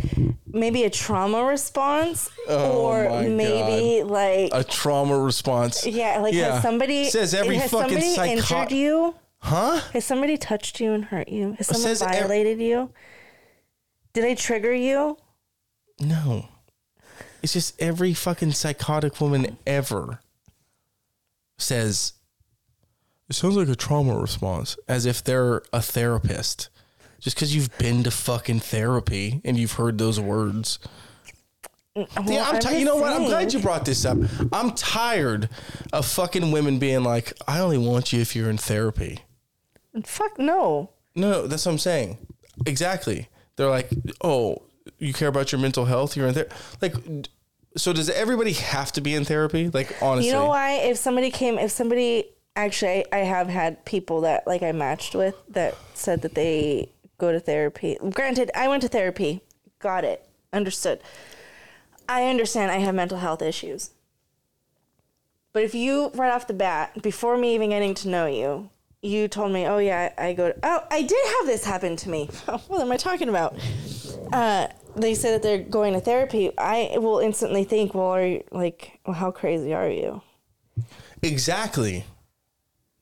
[0.47, 5.87] maybe a trauma response, Oh or maybe like A trauma response.
[5.87, 6.55] yeah, like Yeah.
[6.55, 9.15] has somebody Says every has fucking somebody psycho- injured you?
[9.39, 9.81] Huh?
[9.93, 11.53] Has somebody touched you and hurt you?
[11.59, 12.91] Has someone says ev- violated you?
[14.15, 15.17] Did I trigger you?
[16.01, 16.49] No.
[17.41, 20.19] It's just every fucking psychotic woman ever
[21.59, 22.15] says,
[23.33, 26.69] it sounds like a trauma response, as if they're a therapist.
[27.19, 30.79] Just because you've been to fucking therapy and you've heard those words.
[31.97, 33.11] Well, Yeah, I'm I'm you just know what?
[33.11, 34.19] I'm glad you brought this up.
[34.53, 35.49] I'm tired
[35.95, 39.21] of fucking women being like, I only want you if you're in therapy.
[40.05, 40.91] Fuck no.
[41.15, 42.19] No, that's what I'm saying.
[42.67, 43.29] Exactly.
[43.57, 43.89] They're like,
[44.23, 44.61] oh,
[44.99, 46.19] you care about your mental health?
[46.19, 46.49] You're in there.
[46.83, 46.97] Like,
[47.79, 49.71] so does everybody have to be in therapy?
[49.71, 50.73] Like, honestly, You know why?
[50.73, 55.15] If somebody came, if somebody actually, I, I have had people that like I matched
[55.15, 57.99] with that said that they go to therapy.
[58.11, 59.43] Granted, I went to therapy,
[59.79, 61.01] got it, understood.
[62.09, 63.91] I understand I have mental health issues.
[65.53, 68.71] But if you right off the bat, before me even getting to know you,
[69.03, 72.09] you told me, "Oh yeah, I go." To, oh, I did have this happen to
[72.09, 72.27] me.
[72.69, 73.59] what am I talking about?
[74.33, 76.51] Uh, they say that they're going to therapy.
[76.57, 80.23] I will instantly think, "Well, are you like, well, how crazy are you?"
[81.21, 82.05] exactly.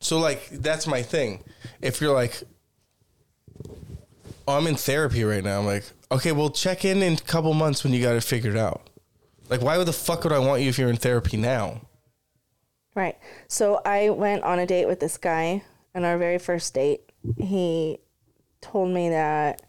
[0.00, 1.44] So, like, that's my thing.
[1.82, 2.42] If you're like,
[4.48, 7.52] oh, I'm in therapy right now, I'm like, okay, well, check in in a couple
[7.54, 8.88] months when you got it figured out.
[9.48, 11.82] Like, why would the fuck would I want you if you're in therapy now?
[12.94, 13.18] Right.
[13.48, 15.62] So I went on a date with this guy
[15.94, 17.02] and our very first date.
[17.38, 17.98] He
[18.60, 19.62] told me that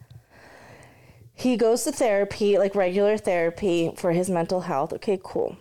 [1.34, 4.92] he goes to therapy, like regular therapy for his mental health.
[4.94, 5.56] Okay, cool.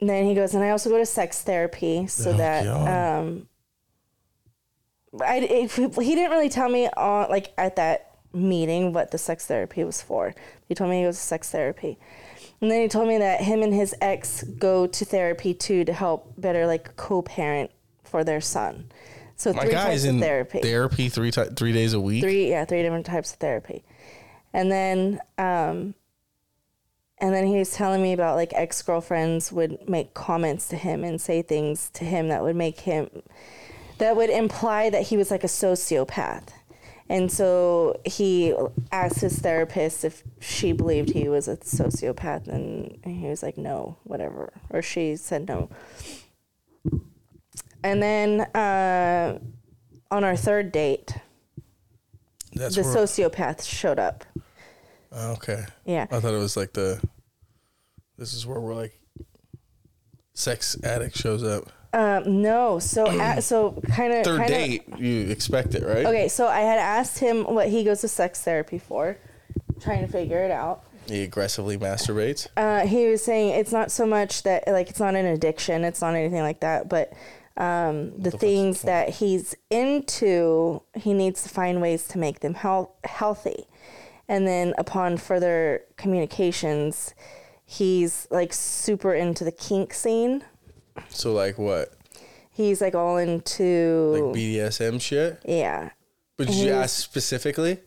[0.00, 3.20] And then he goes, and I also go to sex therapy so Oh, that God.
[3.20, 3.48] um
[5.20, 9.46] I if, he didn't really tell me on like at that meeting what the sex
[9.46, 10.34] therapy was for.
[10.68, 11.98] He told me it was sex therapy.
[12.60, 15.92] And then he told me that him and his ex go to therapy too to
[15.92, 17.70] help better like co-parent
[18.04, 18.90] for their son.
[19.36, 20.60] So My three guy's types in of therapy.
[20.60, 22.22] therapy three ti- three days a week.
[22.22, 23.84] Three yeah, three different types of therapy.
[24.52, 25.94] And then um
[27.18, 31.20] and then he was telling me about like ex-girlfriends would make comments to him and
[31.20, 33.08] say things to him that would make him
[33.98, 36.48] that would imply that he was like a sociopath.
[37.08, 38.52] And so he
[38.90, 43.96] asked his therapist if she believed he was a sociopath, and he was like, no,
[44.02, 44.52] whatever.
[44.70, 45.70] Or she said no.
[47.84, 49.38] And then uh,
[50.10, 51.14] on our third date,
[52.54, 54.24] That's the where- sociopath showed up.
[55.12, 55.64] Oh, okay.
[55.84, 56.06] Yeah.
[56.10, 57.00] I thought it was like the.
[58.18, 58.98] This is where we're like.
[60.34, 61.70] Sex addict shows up.
[61.92, 66.04] Um, no, so at, so kind of Third date, you expect it, right?
[66.04, 69.16] Okay, so I had asked him what he goes to sex therapy for,
[69.80, 70.84] trying to figure it out.
[71.06, 72.48] He aggressively masturbates.
[72.56, 76.00] Uh, he was saying it's not so much that like it's not an addiction, it's
[76.00, 77.12] not anything like that, but
[77.56, 82.90] um, the things that he's into, he needs to find ways to make them health-
[83.04, 83.66] healthy.
[84.28, 87.14] And then upon further communications,
[87.64, 90.44] he's like super into the kink scene.
[91.08, 91.92] So like what?
[92.52, 95.40] He's like all into Like BDSM shit?
[95.46, 95.90] yeah.
[96.38, 97.80] But did you ask specifically?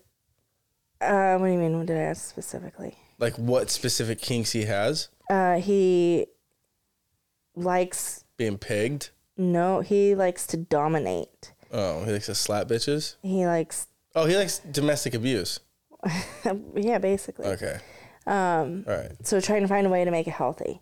[1.01, 1.77] Uh, what do you mean?
[1.77, 2.97] What did I ask specifically?
[3.19, 5.09] Like what specific kinks he has?
[5.29, 6.25] Uh, he
[7.55, 9.09] likes Being pegged?
[9.37, 11.53] no, he likes to dominate.
[11.71, 13.15] Oh, he likes to slap bitches?
[13.21, 15.59] He likes, Oh, he likes domestic abuse.
[16.75, 17.45] yeah, basically.
[17.47, 17.79] Okay.
[18.25, 19.11] Um, All right.
[19.23, 20.81] So trying to find a way to make it healthy.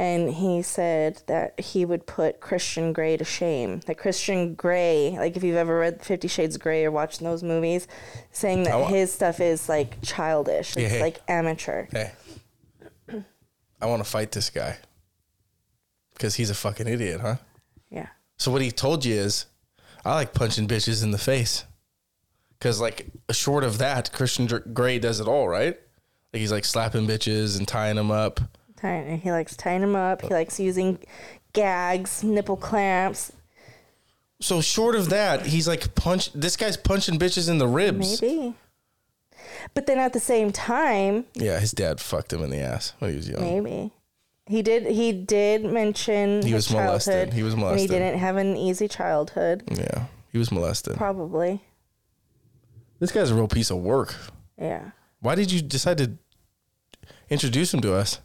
[0.00, 3.80] And he said that he would put Christian Grey to shame.
[3.86, 7.42] That Christian Grey, like if you've ever read Fifty Shades of Grey or watched those
[7.42, 7.88] movies,
[8.30, 11.00] saying that I wa- his stuff is like childish, it's Yeah, hey.
[11.00, 11.86] like amateur.
[11.90, 12.12] Hey,
[13.80, 14.76] I want to fight this guy
[16.14, 17.36] because he's a fucking idiot, huh?
[17.90, 18.06] Yeah.
[18.36, 19.46] So what he told you is,
[20.04, 21.64] I like punching bitches in the face.
[22.60, 25.76] Cause like short of that, Christian Grey does it all, right?
[26.32, 28.40] Like he's like slapping bitches and tying them up.
[28.80, 30.22] Tying, he likes tying them up.
[30.22, 30.98] He likes using
[31.52, 33.32] gags, nipple clamps.
[34.40, 36.32] So short of that, he's like punch.
[36.32, 38.22] This guy's punching bitches in the ribs.
[38.22, 38.54] Maybe.
[39.74, 43.10] But then at the same time, Yeah, his dad fucked him in the ass when
[43.10, 43.40] he was young.
[43.40, 43.92] maybe
[44.46, 44.86] he did.
[44.86, 47.32] He did mention He was molested.
[47.32, 49.62] He was And he didn't have an easy childhood.
[49.70, 50.96] Yeah, he was molested.
[50.96, 51.62] Probably.
[52.98, 54.14] This guy's a real piece of work.
[54.58, 54.90] Yeah.
[55.20, 56.12] Why did you decide to
[57.28, 58.20] introduce him to us?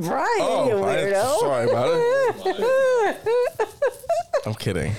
[0.00, 1.40] Brian, you Oh, I- weirdo.
[1.40, 3.66] sorry about it.
[4.46, 4.92] I'm kidding.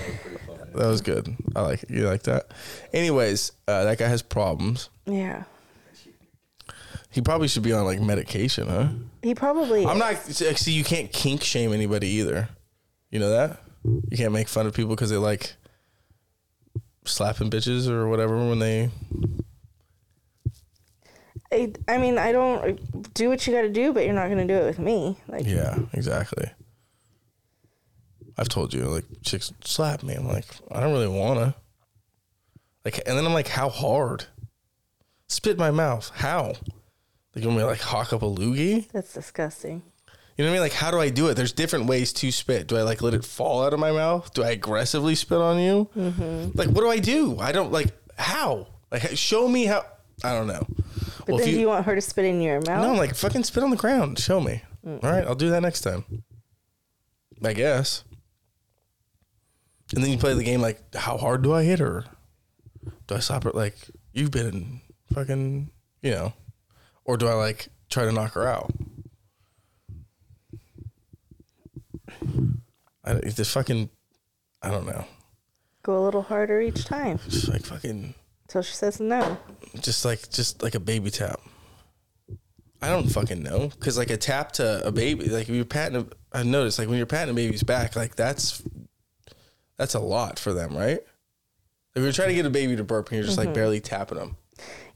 [0.76, 1.36] That was good.
[1.56, 1.90] I like it.
[1.90, 2.52] You like that?
[2.94, 4.90] Anyways, uh, that guy has problems.
[5.06, 5.44] yeah.
[7.12, 8.88] He probably should be on like medication, huh?
[9.22, 9.86] He probably.
[9.86, 10.18] I'm not.
[10.18, 12.50] See, you can't kink shame anybody either.
[13.12, 13.62] You know that?
[13.84, 15.54] You can't make fun of people because they like
[17.06, 18.90] slapping bitches or whatever when they.
[21.54, 24.46] I, I mean, I don't do what you got to do, but you're not going
[24.46, 25.18] to do it with me.
[25.28, 26.50] Like, Yeah, exactly.
[28.38, 30.16] I've told you, like, chicks slap me.
[30.16, 31.56] I'm like, I don't really wanna.
[32.84, 34.26] Like, and then I'm like, how hard?
[35.28, 36.12] Spit in my mouth.
[36.16, 36.54] How?
[37.36, 38.90] Like, you want me to like hawk up a loogie?
[38.92, 39.84] that's disgusting.
[40.38, 40.62] You know what I mean?
[40.62, 41.36] Like, how do I do it?
[41.36, 42.68] There's different ways to spit.
[42.68, 44.34] Do I like let it fall out of my mouth?
[44.34, 45.90] Do I aggressively spit on you?
[45.96, 46.58] Mm-hmm.
[46.58, 47.38] Like, what do I do?
[47.40, 48.68] I don't like how.
[48.92, 49.86] Like, show me how.
[50.24, 50.66] I don't know.
[51.26, 52.82] But then do you want her to spit in your mouth?
[52.82, 54.20] No, I'm like, fucking spit on the ground.
[54.20, 54.62] Show me.
[54.86, 55.04] Mm.
[55.04, 56.24] All right, I'll do that next time.
[57.44, 58.04] I guess.
[59.94, 62.06] And then you play the game like, how hard do I hit her?
[63.08, 63.52] Do I slap her?
[63.52, 63.76] Like,
[64.12, 64.82] you've been
[65.14, 65.70] fucking,
[66.02, 66.34] you know.
[67.06, 68.72] Or do I like try to knock her out?
[73.04, 73.90] I, just fucking,
[74.62, 75.06] I don't know.
[75.84, 78.16] Go a little harder each time Just like fucking,
[78.54, 79.36] until she says no.
[79.80, 81.40] just like, just like a baby tap.
[82.84, 83.72] I don't fucking know.
[83.80, 86.88] Cause like a tap to a baby, like if you're patting, a, I noticed like
[86.88, 88.62] when you're patting a baby's back, like that's,
[89.76, 91.00] that's a lot for them, right?
[91.96, 93.56] Like you're trying to get a baby to burp and you're just like mm-hmm.
[93.56, 94.38] barely tapping them.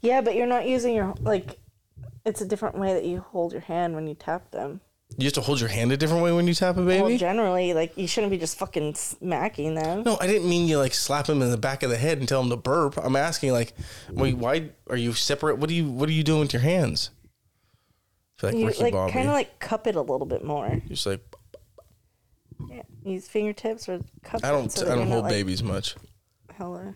[0.02, 1.58] Yeah, but you're not using your like.
[2.24, 4.80] It's a different way that you hold your hand when you tap them.
[5.18, 7.02] You have to hold your hand a different way when you tap a baby.
[7.02, 10.04] Well, generally, like you shouldn't be just fucking smacking them.
[10.04, 12.28] no, I didn't mean you like slap him in the back of the head and
[12.28, 12.96] tell him to burp.
[12.96, 13.74] I'm asking like,
[14.10, 15.58] wait, why are you separate?
[15.58, 17.10] What do you What are you doing with your hands?
[18.36, 20.68] I feel like You Ricky like kind of like cup it a little bit more.
[20.68, 21.20] You just like
[22.70, 24.44] Yeah, use fingertips or cup.
[24.44, 25.96] I don't so I don't hold like, babies much.
[26.54, 26.94] Hella.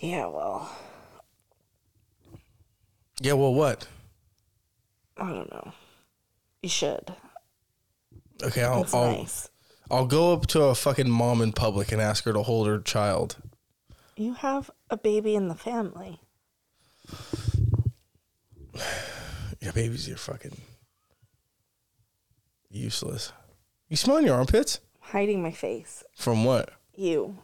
[0.00, 0.76] Yeah, well,
[3.20, 3.86] Yeah, well, what?
[5.16, 5.72] I don't know.
[6.62, 7.14] You should.
[8.42, 9.50] Okay, I'll It's I'll, nice.
[9.90, 12.78] I'll go up to a fucking mom in public and ask her to hold her
[12.80, 13.36] child.
[14.16, 16.20] You have a baby in the family.
[19.60, 20.56] Yeah, babies are fucking
[22.70, 23.32] useless.
[23.88, 24.80] You smell in your armpits?
[25.00, 26.04] Hiding my face.
[26.16, 26.70] From what?
[26.94, 27.36] You.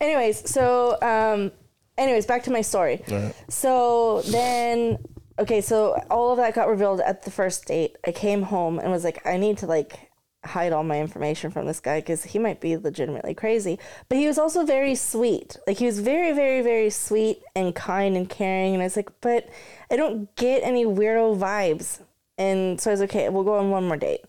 [0.00, 1.52] anyways, so um
[1.96, 3.02] anyways, back to my story.
[3.08, 3.34] Right.
[3.48, 4.98] So then
[5.40, 7.96] okay, so all of that got revealed at the first date.
[8.06, 10.10] I came home and was like, I need to like
[10.44, 13.78] hide all my information from this guy because he might be legitimately crazy.
[14.08, 15.56] But he was also very sweet.
[15.66, 18.74] Like he was very, very, very sweet and kind and caring.
[18.74, 19.48] And I was like, but
[19.90, 22.00] I don't get any weirdo vibes.
[22.38, 24.22] And so I was okay, we'll go on one more date.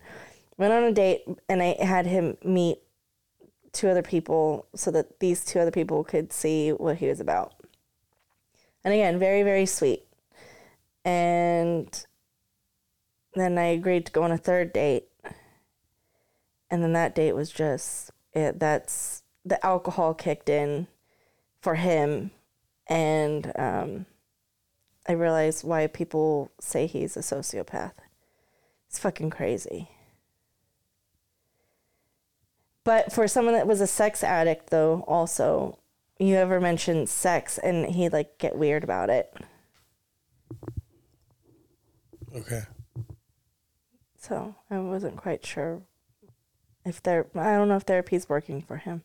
[0.58, 2.78] Went on a date and I had him meet
[3.72, 7.54] two other people so that these two other people could see what he was about.
[8.84, 10.04] And again, very, very sweet.
[11.04, 12.04] And
[13.34, 15.08] then I agreed to go on a third date.
[16.70, 20.86] And then that date was just it that's the alcohol kicked in
[21.60, 22.30] for him,
[22.88, 24.06] and um,
[25.08, 27.92] I realized why people say he's a sociopath.
[28.88, 29.88] It's fucking crazy.
[32.84, 35.78] But for someone that was a sex addict, though, also,
[36.18, 39.32] you ever mention sex and he like get weird about it.
[42.34, 42.62] Okay.
[44.18, 45.82] So I wasn't quite sure
[46.84, 47.26] if there.
[47.34, 49.02] I don't know if therapy's working for him.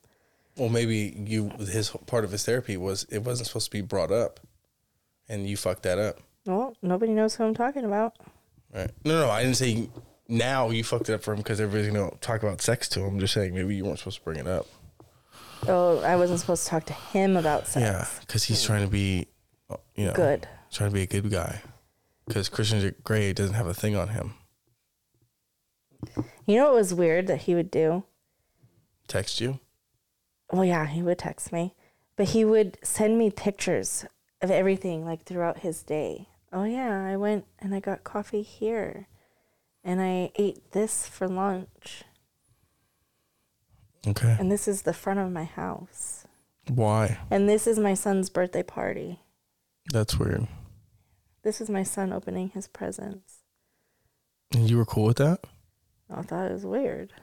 [0.56, 4.12] Well, maybe you his part of his therapy was it wasn't supposed to be brought
[4.12, 4.40] up,
[5.28, 6.20] and you fucked that up.
[6.46, 8.18] Well, nobody knows who I'm talking about.
[8.74, 8.92] Right?
[9.04, 9.90] No, no, I didn't say
[10.28, 13.16] now you fucked it up for him because everybody's gonna talk about sex to him.
[13.16, 14.68] I'm just saying maybe you weren't supposed to bring it up.
[15.68, 17.82] Oh, I wasn't supposed to talk to him about sex.
[17.82, 19.28] Yeah, because he's trying to be,
[19.70, 20.48] uh, you know, Good.
[20.72, 21.62] trying to be a good guy.
[22.28, 24.34] Because Christian Grey doesn't have a thing on him.
[26.46, 28.04] You know what was weird that he would do?
[29.08, 29.60] Text you.
[30.52, 31.74] Well, yeah, he would text me,
[32.16, 34.06] but he would send me pictures
[34.42, 36.28] of everything like throughout his day.
[36.54, 39.08] Oh yeah, I went and I got coffee here,
[39.84, 42.04] and I ate this for lunch,
[44.06, 44.38] Okay.
[44.40, 46.26] and this is the front of my house,
[46.70, 47.18] Why?
[47.30, 49.20] and this is my son's birthday party.
[49.92, 50.48] That's weird.
[51.48, 53.38] This is my son opening his presents.
[54.54, 55.40] And you were cool with that?
[56.14, 57.14] I thought it was weird.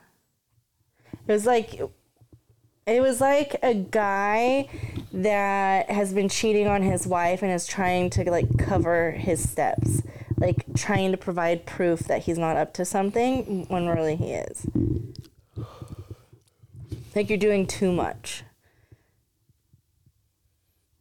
[1.28, 4.70] It was like it was like a guy
[5.12, 10.00] that has been cheating on his wife and is trying to like cover his steps.
[10.38, 14.66] Like trying to provide proof that he's not up to something when really he is.
[17.14, 18.42] Like you're doing too much.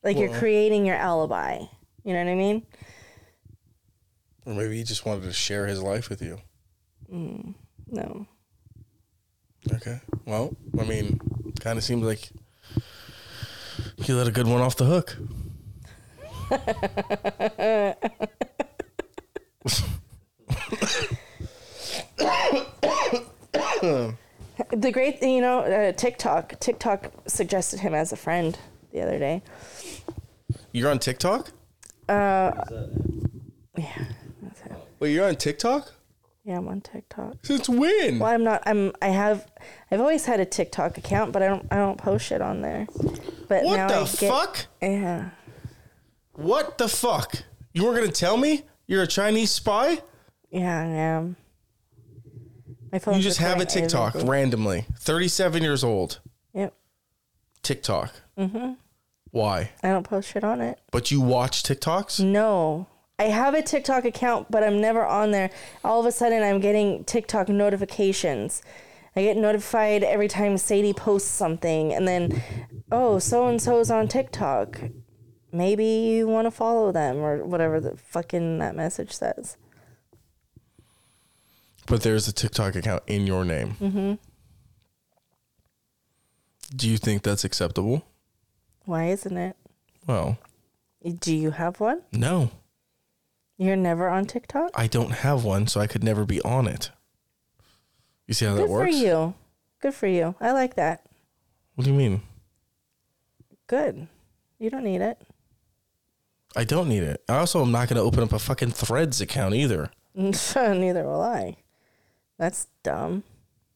[0.03, 1.59] Like you're creating your alibi.
[2.03, 2.65] You know what I mean?
[4.46, 6.39] Or maybe he just wanted to share his life with you.
[7.10, 8.28] No.
[9.72, 10.00] Okay.
[10.26, 11.20] Well, I mean,
[11.60, 12.30] kind of seems like
[13.98, 15.18] you let a good one off the hook.
[24.72, 26.60] The great, you know, uh, TikTok.
[26.60, 28.58] TikTok suggested him as a friend
[28.91, 29.41] the other day.
[30.72, 31.52] You're on TikTok?
[32.10, 32.89] Yeah, that's it.
[35.04, 35.91] Wait, you're on TikTok?
[36.45, 37.36] Yeah, I'm on TikTok.
[37.41, 38.20] Since when?
[38.20, 38.64] Well, I'm not.
[38.66, 38.93] I'm.
[39.01, 39.45] I have.
[39.91, 41.68] I've always had a TikTok account, but I don't.
[41.70, 42.88] I don't post shit on there.
[43.49, 44.66] But What now the I get, fuck?
[44.82, 45.32] Yeah.
[46.36, 47.36] What the fuck?
[47.74, 49.97] You weren't gonna tell me you're a Chinese spy?
[50.49, 51.36] Yeah, I am.
[52.89, 53.16] My phone.
[53.16, 54.86] You just have a TikTok randomly.
[54.99, 56.22] 37 years old.
[56.54, 56.74] Yep.
[57.62, 58.14] TikTok.
[58.38, 58.76] Mm-hmm.
[59.32, 59.72] Why?
[59.84, 60.80] I don't post shit on it.
[60.91, 62.24] But you watch TikToks?
[62.24, 62.88] No.
[63.20, 65.51] I have a TikTok account, but I'm never on there.
[65.84, 68.61] All of a sudden, I'm getting TikTok notifications.
[69.16, 72.41] I get notified every time Sadie posts something, and then,
[72.91, 74.82] oh, so and so's on TikTok.
[75.51, 79.55] Maybe you want to follow them or whatever the fucking that message says.
[81.86, 83.76] But there's a TikTok account in your name.
[83.80, 84.14] Mm-hmm.
[86.76, 88.03] Do you think that's acceptable?
[88.86, 89.55] Why isn't it?
[90.07, 90.39] Well,
[91.20, 92.01] Do you have one?
[92.11, 92.49] no.
[93.58, 94.72] You're never on TikTok?
[94.76, 96.91] I don't have one, so I could never be on it.
[98.28, 98.91] You see how that works?
[98.91, 99.34] Good for you.
[99.82, 100.36] Good for you.
[100.39, 101.06] I like that.
[101.76, 102.22] What do you mean?
[103.68, 104.08] Good.
[104.60, 105.22] You don't need it.
[106.56, 107.24] I don't need it.
[107.28, 109.91] I also am not going to open up a fucking Threads account either.
[110.16, 111.58] Neither will I.
[112.38, 113.24] That's dumb.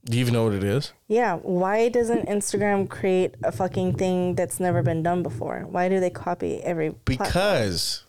[0.06, 0.94] Do you even know what it is?
[1.08, 5.66] Yeah, why doesn't Instagram create a fucking thing that's never been done before?
[5.70, 8.07] Why do they copy every platform?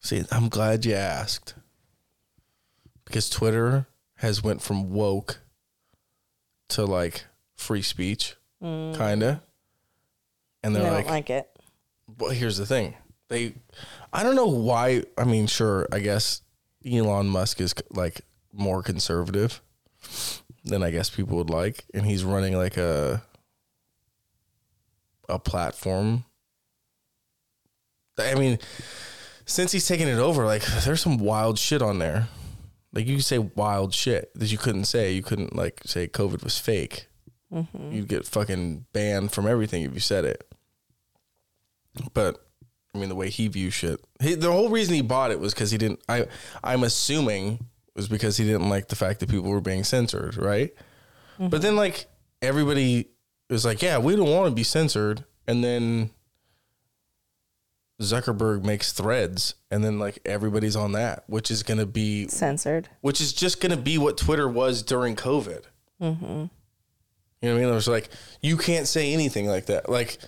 [0.00, 1.54] See, I'm glad you asked.
[3.04, 3.86] Because Twitter
[4.16, 5.40] has went from woke
[6.68, 7.26] to like
[7.56, 8.96] free speech, mm.
[8.96, 9.42] kinda.
[10.62, 11.48] And they're don't like, like it.
[12.18, 12.94] well, here's the thing.
[13.28, 13.54] They,
[14.12, 15.04] I don't know why.
[15.16, 16.42] I mean, sure, I guess
[16.84, 18.22] Elon Musk is like
[18.52, 19.60] more conservative
[20.64, 23.22] than I guess people would like, and he's running like a
[25.28, 26.24] a platform.
[28.18, 28.58] I mean,
[29.50, 32.28] since he's taken it over, like there's some wild shit on there.
[32.92, 35.12] Like you could say wild shit that you couldn't say.
[35.12, 37.08] You couldn't like say COVID was fake.
[37.52, 37.92] Mm-hmm.
[37.92, 40.46] You'd get fucking banned from everything if you said it.
[42.14, 42.44] But
[42.94, 45.52] I mean, the way he views shit, he, the whole reason he bought it was
[45.52, 46.00] because he didn't.
[46.08, 46.26] I
[46.62, 50.72] I'm assuming was because he didn't like the fact that people were being censored, right?
[51.38, 51.60] But mm-hmm.
[51.60, 52.06] then like
[52.40, 53.08] everybody
[53.48, 56.10] was like, yeah, we don't want to be censored, and then
[58.00, 62.88] Zuckerberg makes threads, and then like everybody's on that, which is gonna be Censored.
[63.02, 65.64] which is just going to be what Twitter was during COVID.
[66.00, 66.24] Mm-hmm.
[66.24, 66.48] You know
[67.40, 67.68] what I mean?
[67.68, 68.08] It was like
[68.40, 69.88] you can't say anything like that.
[69.88, 70.18] Like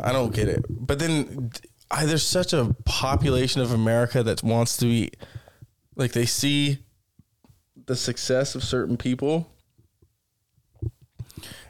[0.00, 0.64] I don't get it.
[0.68, 1.50] But then
[1.90, 5.10] I, there's such a population of America that wants to be
[5.96, 6.78] like they see
[7.86, 9.50] the success of certain people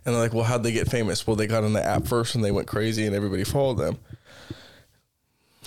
[0.06, 1.26] and they're like, well, how'd they get famous?
[1.26, 3.98] Well, they got on the app first and they went crazy and everybody followed them.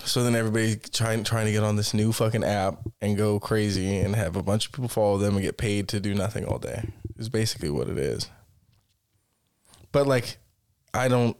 [0.08, 3.98] So then everybody trying trying to get on this new fucking app and go crazy
[3.98, 6.60] and have a bunch of people follow them and get paid to do nothing all
[6.60, 6.90] day.
[7.18, 8.30] Is basically what it is.
[9.92, 10.38] But like,
[10.94, 11.36] I don't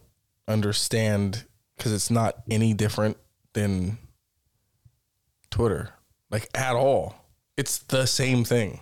[0.46, 1.46] understand
[1.76, 3.16] because it's not any different
[3.54, 3.98] than
[5.50, 5.90] Twitter,
[6.30, 7.14] like at all.
[7.56, 8.80] It's the same thing.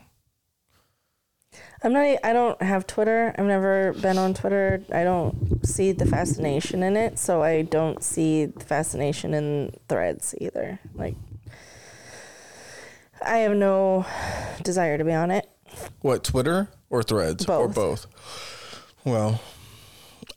[1.83, 2.19] I'm not.
[2.25, 3.35] I don't have Twitter.
[3.37, 4.83] I've never been on Twitter.
[4.93, 10.35] I don't see the fascination in it, so I don't see the fascination in Threads
[10.41, 10.79] either.
[10.95, 11.15] Like,
[13.25, 14.07] I have no
[14.63, 15.49] desire to be on it.
[16.01, 17.75] What Twitter or Threads or Both.
[17.75, 18.07] both?
[19.05, 19.41] Well,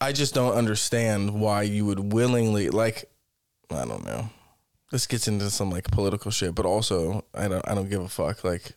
[0.02, 3.06] I just don't understand why you would willingly like.
[3.72, 4.30] I don't know.
[4.92, 7.66] This gets into some like political shit, but also I don't.
[7.68, 8.44] I don't give a fuck.
[8.44, 8.74] Like,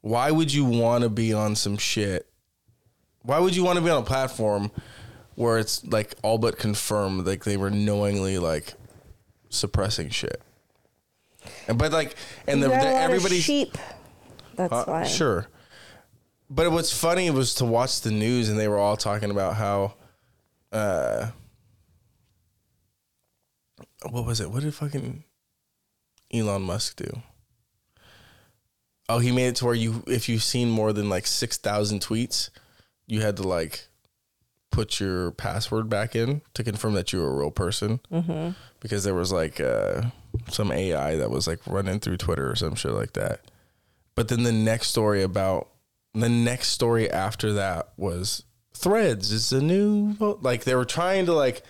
[0.00, 2.26] why would you want to be on some shit?
[3.22, 4.70] Why would you want to be on a platform
[5.34, 8.74] where it's like all but confirmed like they were knowingly like
[9.50, 10.40] suppressing shit?
[11.68, 13.76] And but like and the, the, everybody's sheep.
[14.56, 15.04] That's uh, why.
[15.04, 15.46] Sure.
[16.48, 19.94] But what's funny was to watch the news and they were all talking about how
[20.72, 21.30] uh
[24.08, 24.50] what was it?
[24.50, 25.24] What did fucking
[26.32, 27.22] Elon Musk do?
[29.10, 32.50] Oh, he made it to where you if you've seen more than like 6,000 tweets,
[33.06, 33.88] you had to like
[34.70, 38.00] put your password back in to confirm that you were a real person.
[38.12, 38.50] Mm-hmm.
[38.78, 40.02] Because there was like uh,
[40.48, 43.40] some AI that was like running through Twitter or some shit like that.
[44.14, 45.68] But then the next story about
[46.14, 51.34] the next story after that was Threads is a new like they were trying to
[51.34, 51.62] like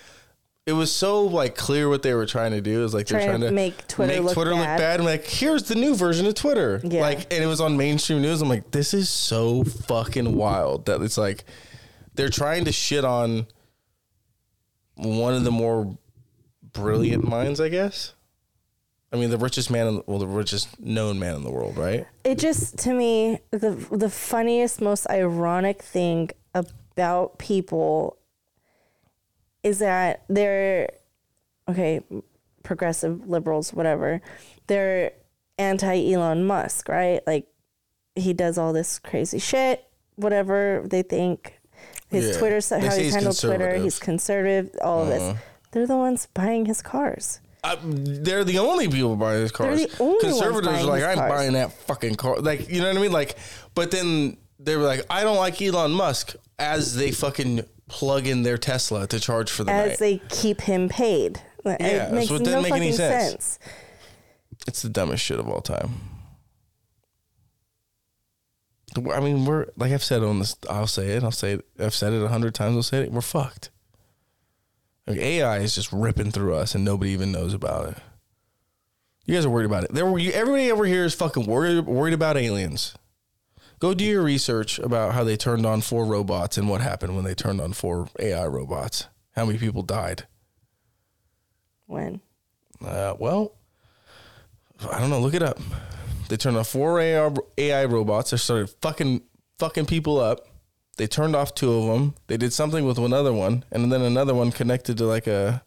[0.70, 3.40] it was so like clear what they were trying to do is like they're Trying
[3.40, 4.78] trying to make Twitter look bad.
[4.78, 5.00] bad.
[5.00, 6.80] I'm like, here's the new version of Twitter.
[6.84, 7.00] Yeah.
[7.00, 8.40] Like, and it was on mainstream news.
[8.40, 11.44] I'm like, this is so fucking wild that it's like
[12.14, 13.48] they're trying to shit on
[14.94, 15.98] one of the more
[16.72, 18.14] brilliant minds, I guess.
[19.12, 22.06] I mean, the richest man, in, well, the richest known man in the world, right?
[22.22, 28.19] It just to me the the funniest, most ironic thing about people
[29.62, 30.90] is that they're
[31.68, 32.00] okay,
[32.62, 34.20] progressive liberals, whatever.
[34.66, 35.12] They're
[35.58, 37.20] anti Elon Musk, right?
[37.26, 37.46] Like
[38.14, 39.84] he does all this crazy shit,
[40.16, 41.58] whatever they think.
[42.08, 42.38] His Yeah.
[42.38, 45.36] Twitter, They how he's handled Twitter, he's conservative, all of this.
[45.70, 47.40] They're the ones buying his cars.
[47.62, 49.78] Uh, they're the only people buying his cars.
[49.78, 52.36] They're the only ones Conservatives buying are like, I'm cars." buying that fucking car.
[52.40, 53.12] Like, you know what I mean?
[53.12, 53.36] Like,
[53.74, 58.42] but then they were like, I don't like Elon Musk as they fucking plug in
[58.42, 59.98] their Tesla to charge for the As night.
[59.98, 61.40] they keep him paid.
[61.64, 61.76] Yeah,
[62.14, 63.30] it so it no doesn't make any fucking sense.
[63.32, 63.58] sense.
[64.66, 65.90] it's the dumbest shit of all time.
[68.96, 70.56] I mean, we're like I've said on this.
[70.68, 71.22] I'll say it.
[71.22, 71.66] I'll say it.
[71.78, 72.76] I've said it a hundred times.
[72.76, 73.12] I'll say it.
[73.12, 73.70] We're fucked.
[75.06, 77.98] Like AI is just ripping through us, and nobody even knows about it.
[79.26, 79.92] You guys are worried about it.
[79.92, 80.32] There were you.
[80.32, 82.94] Everybody over here is fucking worried worried about aliens.
[83.80, 87.24] Go do your research about how they turned on four robots and what happened when
[87.24, 89.06] they turned on four AI robots.
[89.32, 90.26] How many people died?
[91.86, 92.20] When?
[92.84, 93.56] Uh, well,
[94.92, 95.18] I don't know.
[95.20, 95.58] Look it up.
[96.28, 98.30] They turned on four AI, AI robots.
[98.30, 99.22] They started fucking
[99.58, 100.46] fucking people up.
[100.98, 102.14] They turned off two of them.
[102.26, 105.64] They did something with another one, and then another one connected to like a.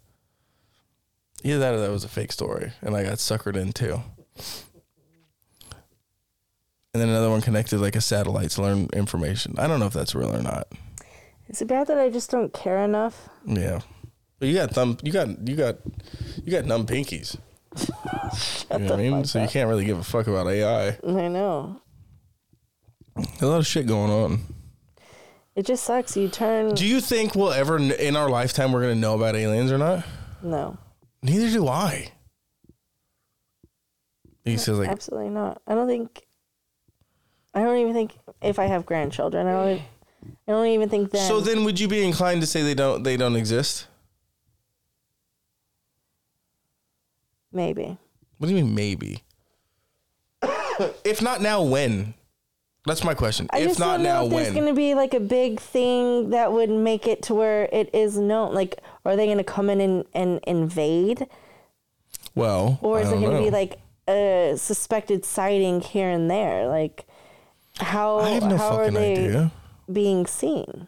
[1.43, 4.01] Either that or that was a fake story, and I got suckered in too.
[6.94, 9.56] And then another one connected like a satellite to learn information.
[9.58, 10.68] I don't know if that's real or not.
[11.48, 13.30] Is it bad that I just don't care enough?
[13.46, 13.82] Yeah,
[14.39, 14.98] but you got thumb.
[15.02, 15.78] You got you got
[16.44, 17.36] you got numb pinkies.
[17.80, 19.26] you know what I mean?
[19.26, 20.89] So you can't really give a fuck about AI.
[20.89, 21.82] I know.
[23.16, 24.39] There's a lot of shit going on.
[25.56, 26.16] It just sucks.
[26.16, 26.76] You turn.
[26.76, 30.06] Do you think we'll ever in our lifetime we're gonna know about aliens or not?
[30.44, 30.78] no,
[31.24, 32.12] Neither do I.
[34.44, 35.62] He says like, absolutely not.
[35.66, 36.26] I don't think.
[37.54, 39.72] I don't even think if I have grandchildren, I don't.
[39.72, 39.84] Even,
[40.47, 41.28] I don't even think then.
[41.28, 43.88] so then would you be inclined to say they don't they don't exist?
[47.54, 47.97] maybe.
[48.38, 49.24] What do you mean maybe?
[51.06, 52.16] if not now, when?
[52.86, 53.47] That's my question.
[53.51, 54.54] I if just not don't know now, if there's when?
[54.56, 58.18] going to be like a big thing that would make it to where it is
[58.18, 58.54] known.
[58.54, 61.28] Like, are they going to come in and, and invade,
[62.36, 63.80] well, or is it going to be like
[64.10, 66.68] a suspected sighting here and there?
[66.68, 67.06] Like,
[67.80, 69.51] how I have no how are fucking they idea.
[69.91, 70.88] being seen?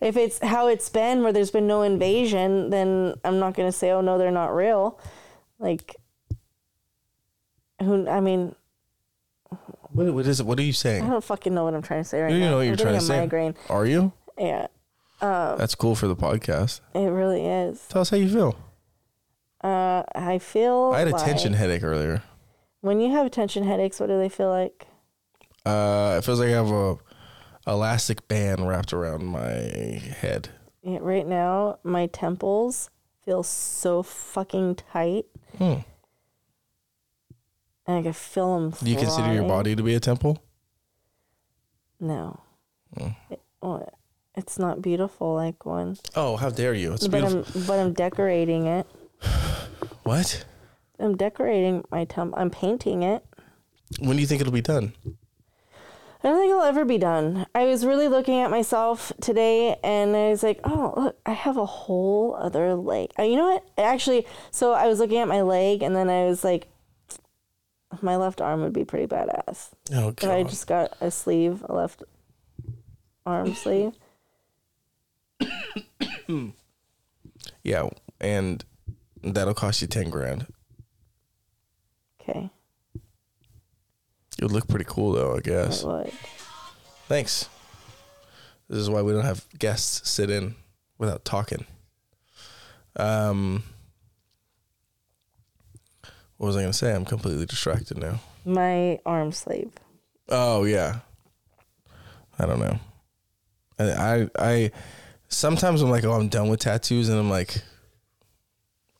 [0.00, 3.90] if it's how it's been where there's been no invasion, then I'm not gonna say,
[3.90, 4.98] oh no, they're not real.
[5.58, 5.96] Like,
[7.82, 8.08] who?
[8.08, 8.54] I mean,
[9.92, 10.46] What, what is it?
[10.46, 11.02] What are you saying?
[11.04, 12.50] I don't fucking know what I'm trying to say right You now.
[12.50, 13.18] know what I'm you're trying to say.
[13.20, 13.54] migraine.
[13.68, 14.12] Are you?
[14.38, 14.68] Yeah,
[15.20, 16.80] That's cool for the podcast.
[16.94, 17.84] it really is.
[17.88, 18.56] Tell us how you feel.
[19.64, 20.92] Uh, I feel.
[20.94, 22.22] I had a like- tension headache earlier.
[22.82, 24.86] When you have tension headaches, what do they feel like?
[25.68, 26.96] Uh, it feels like I have a
[27.66, 29.50] elastic band wrapped around my
[30.20, 30.48] head.
[30.82, 32.90] Yeah, right now, my temples
[33.24, 35.26] feel so fucking tight.
[35.58, 35.80] Hmm.
[37.86, 38.70] And I can feel them.
[38.82, 40.42] Do you consider your body to be a temple?
[42.00, 42.40] No.
[42.96, 43.08] Hmm.
[43.30, 43.86] It- well,
[44.36, 45.98] it's not beautiful like one.
[46.14, 46.92] Oh, how dare you!
[46.92, 47.60] It's but beautiful.
[47.60, 48.86] I'm but I'm decorating it.
[50.04, 50.44] What?
[50.98, 52.38] I'm decorating my temple.
[52.38, 53.22] I'm painting it.
[54.00, 54.94] When do you think it'll be done?
[56.22, 57.46] I don't think it'll ever be done.
[57.54, 61.56] I was really looking at myself today and I was like, oh, look, I have
[61.56, 63.10] a whole other leg.
[63.18, 63.64] Uh, You know what?
[63.78, 66.66] Actually, so I was looking at my leg and then I was like,
[68.02, 69.70] my left arm would be pretty badass.
[69.94, 72.02] Oh If I just got a sleeve, a left
[73.24, 73.92] arm sleeve.
[77.64, 77.88] Yeah,
[78.20, 78.64] and
[79.22, 80.46] that'll cost you ten grand.
[82.20, 82.50] Okay.
[84.38, 85.84] It would look pretty cool though, I guess.
[85.84, 86.12] Would.
[87.08, 87.48] Thanks.
[88.68, 90.54] This is why we don't have guests sit in
[90.98, 91.64] without talking.
[92.96, 93.64] Um,
[96.36, 96.94] what was I going to say?
[96.94, 98.20] I'm completely distracted now.
[98.44, 99.72] My arm sleeve.
[100.28, 101.00] Oh yeah.
[102.38, 102.78] I don't know.
[103.78, 104.70] I I, I
[105.28, 107.62] sometimes I'm like, oh, I'm done with tattoos, and I'm like,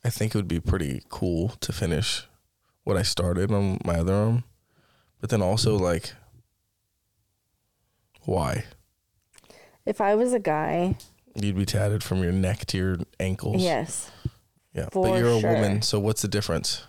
[0.03, 2.25] I think it would be pretty cool to finish
[2.83, 4.43] what I started on my other arm,
[5.19, 6.13] but then also like,
[8.23, 8.65] why?
[9.85, 10.95] If I was a guy,
[11.35, 13.61] You'd be tatted from your neck to your ankles.
[13.61, 14.11] yes.
[14.73, 15.53] Yeah, but you're a sure.
[15.53, 16.83] woman, so what's the difference?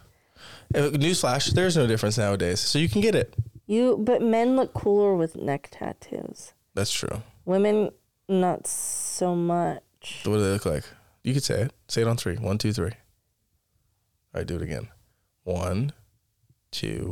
[0.75, 3.35] Uh, Newsflash: There's no difference nowadays, so you can get it.
[3.67, 6.53] You but men look cooler with neck tattoos.
[6.75, 7.23] That's true.
[7.47, 7.91] Women
[8.29, 9.83] not so much.
[10.25, 10.85] What do they look like?
[11.25, 11.73] You could say it.
[11.89, 12.37] Say it on three.
[12.37, 12.91] One, two, three.
[14.35, 14.89] All right, do it again.
[15.45, 15.93] One,
[16.71, 17.11] two.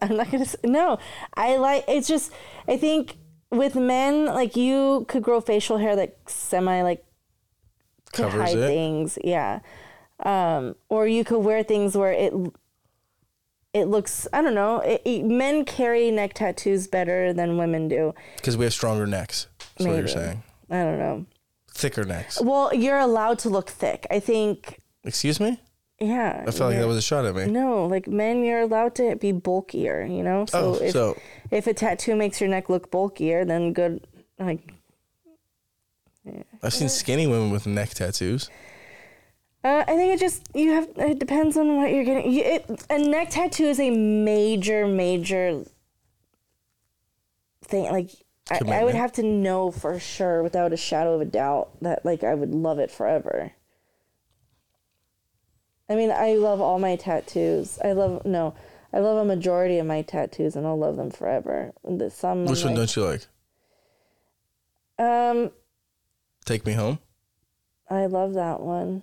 [0.02, 0.44] I'm not gonna.
[0.46, 0.98] Say, no,
[1.34, 1.84] I like.
[1.88, 2.32] It's just.
[2.68, 3.16] I think
[3.50, 7.04] with men, like you could grow facial hair that semi like
[8.12, 8.66] to Covers hide it.
[8.66, 9.18] things.
[9.22, 9.60] Yeah.
[10.22, 12.32] Um, or you could wear things where it.
[13.72, 14.26] It looks.
[14.32, 14.80] I don't know.
[14.80, 18.14] It, it- men carry neck tattoos better than women do.
[18.36, 19.46] Because we have stronger necks.
[19.58, 20.08] That's what you're Maybe.
[20.12, 20.42] saying.
[20.70, 21.26] I don't know.
[21.72, 22.40] Thicker necks.
[22.40, 24.06] Well, you're allowed to look thick.
[24.10, 24.80] I think.
[25.04, 25.60] Excuse me?
[26.00, 26.44] Yeah.
[26.46, 27.46] I felt like that was a shot at me.
[27.46, 30.02] No, like men, you're allowed to be bulkier.
[30.04, 30.46] You know.
[30.46, 31.16] So oh, if so
[31.50, 34.06] if a tattoo makes your neck look bulkier, then good.
[34.38, 34.72] Like
[36.62, 38.48] I've seen skinny women with neck tattoos.
[39.62, 40.88] Uh, I think it just you have.
[40.96, 42.32] It depends on what you're getting.
[42.32, 45.64] You, it, a neck tattoo is a major, major
[47.64, 47.84] thing.
[47.92, 48.10] Like
[48.50, 52.06] I, I would have to know for sure, without a shadow of a doubt, that
[52.06, 53.52] like I would love it forever.
[55.90, 57.80] I mean, I love all my tattoos.
[57.84, 58.54] I love no,
[58.92, 61.72] I love a majority of my tattoos, and I'll love them forever.
[61.82, 62.46] The some.
[62.46, 63.26] Which one like, don't you like?
[65.00, 65.50] Um,
[66.44, 67.00] Take me home.
[67.90, 69.02] I love that one.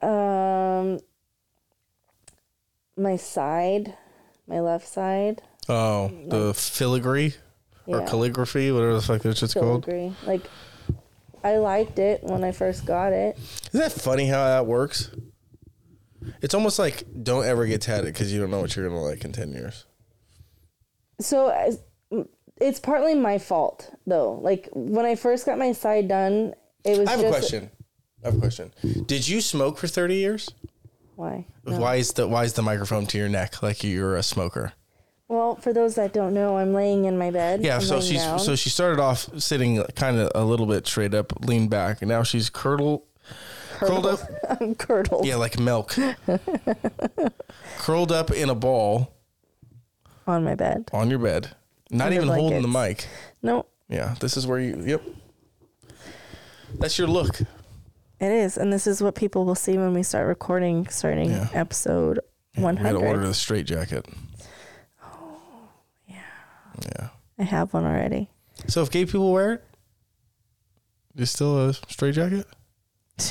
[0.00, 1.00] Um,
[2.96, 3.96] my side,
[4.46, 5.42] my left side.
[5.68, 7.34] Oh, the filigree
[7.86, 8.06] or Yeah.
[8.06, 9.86] calligraphy, whatever the fuck that's just called.
[10.24, 10.48] Like,
[11.44, 13.38] I liked it when I first got it.
[13.72, 15.10] Isn't that funny how that works?
[16.40, 19.24] It's almost like don't ever get tatted because you don't know what you're gonna like
[19.24, 19.86] in ten years.
[21.20, 21.76] So
[22.60, 24.34] it's partly my fault though.
[24.34, 27.70] Like when I first got my side done, it was I have just a question.
[28.22, 28.72] I have a question.
[29.06, 30.48] Did you smoke for thirty years?
[31.16, 31.46] why.
[31.64, 31.78] No.
[31.78, 34.72] Why is the why is the microphone to your neck like you're a smoker?
[35.32, 37.62] Well, for those that don't know, I'm laying in my bed.
[37.62, 38.38] Yeah, I'm so she's down.
[38.38, 42.10] so she started off sitting kind of a little bit straight up, leaned back, and
[42.10, 43.00] now she's curdled,
[43.78, 44.20] curled up.
[44.60, 45.96] I'm curdled Yeah, like milk.
[47.78, 49.14] curled up in a ball
[50.26, 50.90] on my bed.
[50.92, 51.48] on your bed,
[51.90, 52.74] not Under even holding the mic.
[52.74, 53.06] blankets.
[53.42, 54.82] No, Yeah, this is where you.
[54.84, 55.02] Yep.
[56.78, 57.40] That's your look.
[57.40, 61.48] It is, and this is what people will see when we start recording, starting Yeah.
[61.54, 62.20] episode
[62.56, 63.28] one We gotta order hundred.
[63.28, 64.06] the straight jacket.
[66.80, 66.90] Yeah.
[66.98, 67.08] Yeah.
[67.38, 68.28] I have one already.
[68.68, 69.64] So if gay people wear it,
[71.14, 72.46] it, is still a straight jacket?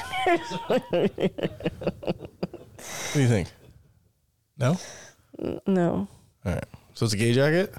[0.67, 1.09] what do
[3.21, 3.47] you think?
[4.57, 4.77] No?
[5.65, 6.07] No,
[6.45, 6.63] All right.
[6.93, 7.73] So it's a gay jacket?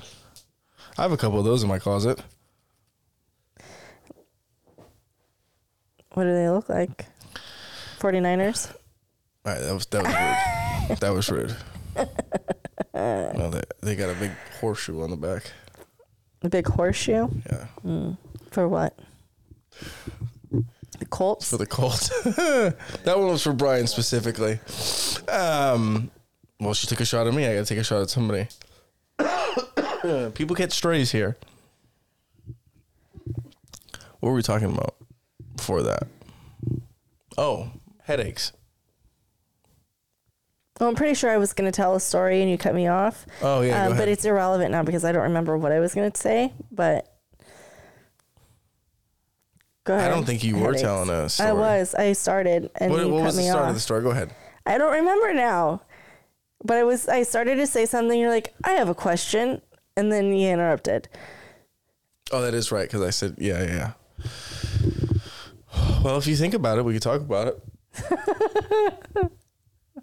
[0.99, 2.21] I have a couple of those in my closet.
[6.15, 7.07] What do they look like?
[8.01, 8.73] 49ers?
[9.45, 10.99] All right, that was that was rude.
[11.01, 11.57] that was rude.
[13.03, 14.31] No, they they got a big
[14.61, 15.51] horseshoe on the back.
[16.43, 17.29] A big horseshoe?
[17.47, 17.67] Yeah,
[18.51, 18.99] For what?
[20.99, 21.51] The Colts?
[21.51, 22.09] for the Colts.
[22.25, 22.75] that
[23.19, 24.61] one was for Brian specifically.
[25.29, 26.11] Um,
[26.61, 27.47] well, she took a shot at me.
[27.47, 28.47] I got to take a shot at somebody.
[30.35, 31.37] People get strays here.
[34.21, 34.95] What were we talking about
[35.57, 36.07] before that?
[37.37, 37.71] Oh,
[38.05, 38.53] headaches.
[40.83, 42.89] Well, I'm pretty sure I was going to tell a story and you cut me
[42.89, 43.25] off.
[43.41, 46.11] Oh yeah, Um, but it's irrelevant now because I don't remember what I was going
[46.11, 46.53] to say.
[46.73, 47.07] But
[49.85, 50.11] go ahead.
[50.11, 51.51] I don't think you were telling a I story.
[51.51, 51.95] I was.
[51.95, 53.69] I started and What, you what cut was the me start off.
[53.69, 54.03] of the story?
[54.03, 54.35] Go ahead.
[54.67, 55.83] I don't remember now.
[56.65, 57.07] But I was.
[57.09, 58.19] I started to say something.
[58.19, 59.63] You're like, I have a question,
[59.97, 61.09] and then you interrupted.
[62.33, 63.93] Oh, that is right because I said yeah, yeah.
[64.19, 66.01] yeah.
[66.03, 69.33] Well, if you think about it, we could talk about it.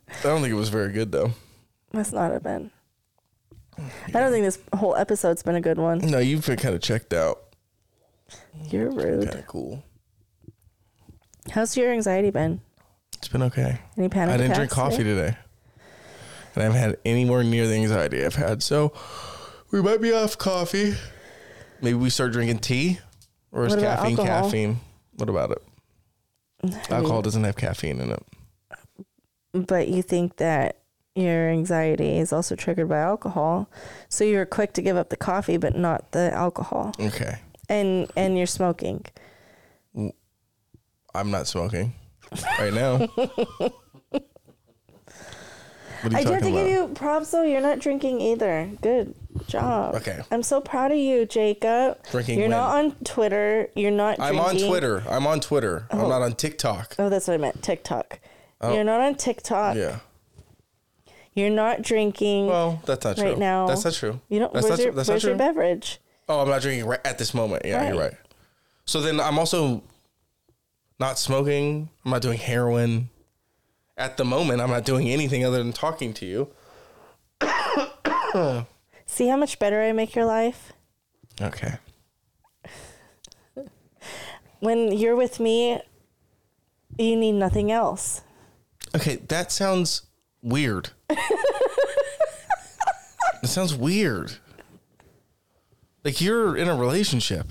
[0.10, 1.32] I don't think it was very good though.
[1.93, 2.72] Must not have been.
[3.78, 5.99] I don't think this whole episode's been a good one.
[5.99, 7.41] No, you've been kind of checked out.
[8.70, 9.28] You're rude.
[9.28, 9.84] Kind of cool.
[11.51, 12.62] How's your anxiety been?
[13.18, 13.80] It's been okay.
[13.97, 15.05] Any panic I didn't drink coffee today?
[15.05, 15.38] today,
[16.55, 18.62] and I haven't had anywhere near the anxiety I've had.
[18.62, 18.93] So
[19.72, 20.95] we might be off coffee.
[21.82, 22.99] Maybe we start drinking tea,
[23.51, 24.43] or is caffeine alcohol?
[24.43, 24.80] caffeine?
[25.16, 25.64] What about it?
[26.89, 28.24] Alcohol doesn't have caffeine in it.
[29.68, 30.78] But you think that
[31.16, 33.70] your anxiety is also triggered by alcohol,
[34.07, 38.38] so you're quick to give up the coffee, but not the alcohol, Okay, and and
[38.38, 39.05] you're smoking.
[41.16, 41.93] I'm not smoking
[42.60, 43.07] right now.
[46.01, 47.43] What are I do have to talking give you props though.
[47.43, 48.70] You're not drinking either.
[48.82, 49.14] Good
[49.47, 49.95] job.
[49.95, 50.22] Okay.
[50.32, 51.97] I'm so proud of you, Jacob.
[52.10, 52.57] Drinking You're when?
[52.57, 53.70] not on Twitter.
[53.76, 54.16] You're not.
[54.18, 54.39] Drinking.
[54.39, 55.03] I'm on Twitter.
[55.10, 55.88] I'm on Twitter.
[55.91, 56.10] I'm oh.
[56.10, 56.95] not on TikTok.
[56.99, 57.62] Oh, that's what I meant.
[57.62, 58.20] TikTok.
[58.62, 58.74] Oh.
[58.74, 59.76] You're not on TikTok.
[59.78, 59.99] Yeah.
[61.34, 62.47] You're not drinking.
[62.47, 63.26] Well, that's not true.
[63.30, 63.68] Right now.
[63.68, 64.20] That's not true.
[64.30, 64.51] you don't.
[64.53, 65.45] That's where's not, your, that's where's not your true.
[65.45, 65.99] beverage?
[66.28, 67.64] Oh, I'm not drinking right at this moment.
[67.66, 68.12] Yeah, you're Right.
[68.12, 68.20] right.
[68.86, 69.84] So then I'm also
[70.99, 71.89] not smoking.
[72.03, 73.10] I'm not doing heroin.
[73.97, 76.49] At the moment, I'm not doing anything other than talking to you.
[79.05, 80.74] See how much better I make your life
[81.41, 81.76] Okay.
[84.60, 85.82] when you're with me.
[86.97, 88.22] You need nothing else.
[88.96, 90.04] Okay, that sounds
[90.42, 90.90] weird.
[91.10, 91.18] that
[93.44, 94.34] sounds weird.
[96.04, 97.48] Like you're in a relationship.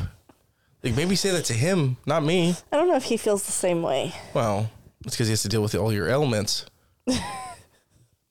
[0.83, 2.55] Like maybe say that to him, not me.
[2.73, 4.15] I don't know if he feels the same way.
[4.33, 4.71] Well,
[5.05, 6.67] it's because he has to deal with all your ailments.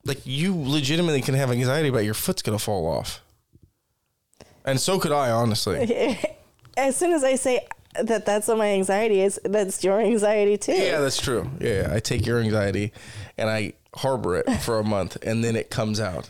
[0.05, 3.21] like you legitimately can have anxiety about your foot's gonna fall off.
[4.65, 6.19] And so could I, honestly.
[6.77, 7.65] As soon as I say
[8.03, 10.73] that that's what my anxiety is, that's your anxiety too.
[10.73, 11.49] Yeah, that's true.
[11.59, 12.93] Yeah, yeah, I take your anxiety
[13.37, 16.29] and I harbor it for a month and then it comes out.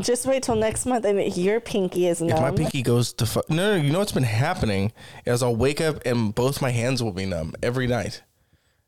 [0.00, 2.30] Just wait till next month and your pinky is numb.
[2.30, 4.92] If my pinky goes to fu- no, no, you know what's been happening
[5.24, 8.22] is I'll wake up and both my hands will be numb every night.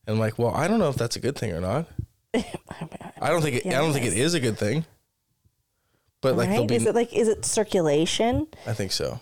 [0.06, 1.86] And I'm like, well, I don't know if that's a good thing or not.
[2.34, 4.84] I don't think it, I don't think it is a good thing.
[6.20, 6.66] But like right?
[6.66, 8.48] be, Is it like is it circulation?
[8.66, 9.20] I think so.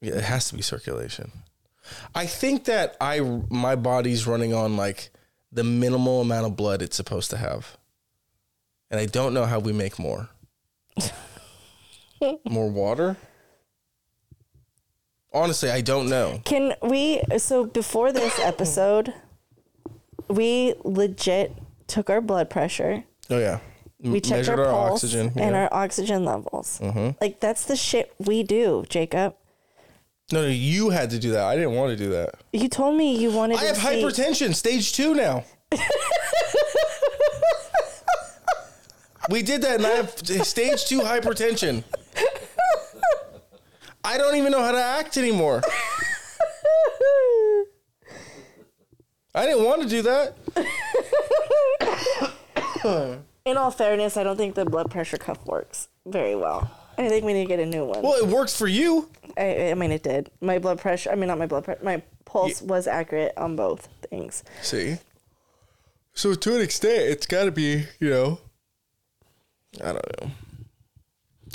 [0.00, 1.30] Yeah, it has to be circulation.
[2.14, 3.20] I think that I
[3.50, 5.10] my body's running on like
[5.52, 7.76] the minimal amount of blood it's supposed to have.
[8.90, 10.28] And I don't know how we make more.
[12.48, 13.16] more water?
[15.32, 16.40] Honestly, I don't know.
[16.44, 19.14] Can we so before this episode
[20.28, 23.04] we legit took our blood pressure.
[23.28, 23.58] Oh yeah.
[24.02, 25.32] M- We checked our, measured pulse oxygen.
[25.36, 26.78] and our oxygen levels.
[26.82, 27.10] Mm-hmm.
[27.20, 29.34] Like that's the shit we do, Jacob.
[30.32, 31.44] No, no, you had to do that.
[31.44, 32.34] I didn't want to do that.
[32.52, 35.44] You told me you wanted to I to have see- hypertension, stage two now.
[39.30, 40.10] we did that, and I have
[40.46, 41.84] stage two hypertension.
[44.02, 45.62] I don't even know how to act anymore.
[49.34, 50.36] I didn't want to do that.
[53.44, 56.70] In all fairness, I don't think the blood pressure cuff works very well.
[57.00, 58.02] I think we need to get a new one.
[58.02, 59.08] Well, it works for you.
[59.36, 60.30] I, I mean, it did.
[60.40, 61.10] My blood pressure.
[61.10, 61.82] I mean, not my blood pressure.
[61.82, 64.44] My pulse was accurate on both things.
[64.62, 64.98] See?
[66.12, 68.38] So to an extent, it's got to be, you know.
[69.82, 70.30] I don't know.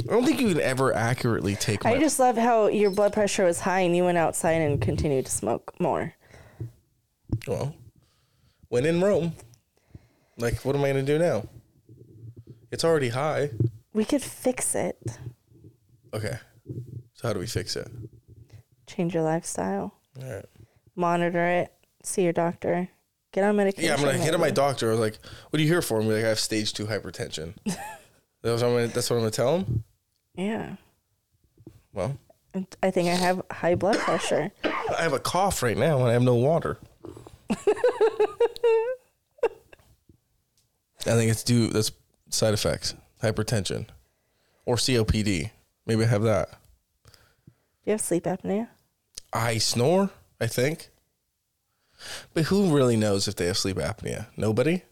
[0.10, 3.14] I don't think you can ever accurately take my I just love how your blood
[3.14, 6.14] pressure was high and you went outside and continued to smoke more.
[7.48, 7.76] Well,
[8.68, 9.34] when in Rome,
[10.38, 11.48] like, what am I going to do now?
[12.72, 13.52] It's already high.
[13.93, 14.98] We could fix it.
[16.16, 16.38] Okay.
[17.13, 17.89] So how do we fix it?
[18.88, 19.93] Change your lifestyle.
[20.22, 20.45] All right.
[20.95, 21.74] Monitor it.
[22.03, 22.88] See your doctor.
[23.34, 23.89] Get on medication.
[23.89, 24.88] Yeah, I'm gonna hit up my doctor.
[24.88, 25.18] I was like,
[25.49, 27.78] "What are you here for?" Be like, "I have stage two hypertension." that's,
[28.43, 29.84] what I'm gonna, that's what I'm gonna tell him.
[30.36, 30.76] Yeah.
[31.91, 32.18] Well,
[32.82, 34.51] I think I have high blood pressure.
[34.63, 36.78] I have a cough right now and I have no water.
[37.49, 37.55] I
[41.03, 41.68] think it's due.
[41.68, 41.91] That's
[42.30, 43.88] side effects: hypertension
[44.66, 45.51] or COPD.
[45.86, 46.50] Maybe I have that.
[47.06, 47.12] Do
[47.86, 48.70] you have sleep apnea?
[49.32, 50.10] I snore.
[50.40, 50.90] I think.
[52.34, 54.28] But who really knows if they have sleep apnea?
[54.36, 54.84] Nobody.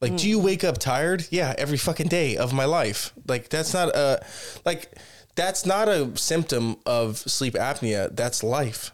[0.00, 0.46] Like, do you hmm.
[0.46, 1.26] wake up tired?
[1.30, 3.12] Yeah, every fucking day of my life.
[3.28, 4.24] Like, that's not a,
[4.64, 4.98] like,
[5.36, 8.14] that's not a symptom of sleep apnea.
[8.14, 8.92] That's life.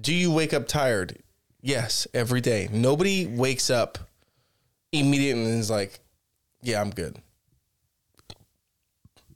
[0.00, 1.18] Do you wake up tired?
[1.60, 2.68] Yes, every day.
[2.70, 3.98] Nobody wakes up
[4.92, 5.98] immediately and is like,
[6.62, 7.18] yeah, I'm good.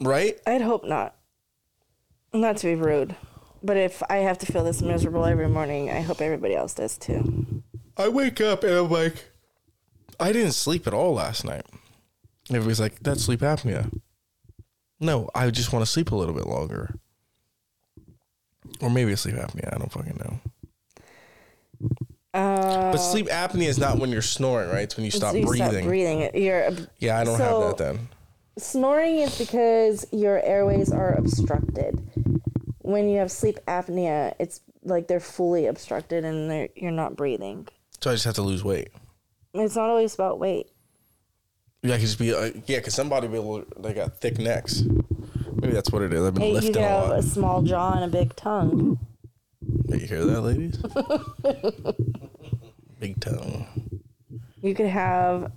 [0.00, 0.38] Right?
[0.46, 1.14] I'd hope not.
[2.32, 3.16] Not to be rude,
[3.62, 6.98] but if I have to feel this miserable every morning, I hope everybody else does
[6.98, 7.62] too.
[7.96, 9.30] I wake up and I'm like,
[10.20, 11.64] I didn't sleep at all last night.
[12.50, 13.90] Everybody's like, that's sleep apnea.
[15.00, 16.94] No, I just want to sleep a little bit longer.
[18.80, 19.72] Or maybe it's sleep apnea.
[19.74, 20.40] I don't fucking know.
[22.34, 24.82] Uh, But sleep apnea is not when you're snoring, right?
[24.82, 25.70] It's when you stop you breathing.
[25.70, 26.30] Stop breathing.
[26.34, 28.08] You're Yeah, I don't So- have that then.
[28.58, 32.00] Snoring is because your airways are obstructed.
[32.80, 37.68] When you have sleep apnea, it's like they're fully obstructed and they're, you're not breathing.
[38.00, 38.88] So I just have to lose weight.
[39.54, 40.68] It's not always about weight.
[41.82, 44.82] Yeah, I could just be, uh, yeah, because some bodybuilders, they got thick necks.
[45.54, 46.22] Maybe that's what it is.
[46.24, 47.18] I've been Hey, you lifting could a have lot.
[47.18, 48.98] a small jaw and a big tongue.
[49.86, 50.76] Did you hear that, ladies?
[53.00, 53.66] Big tongue.
[54.62, 55.52] You could have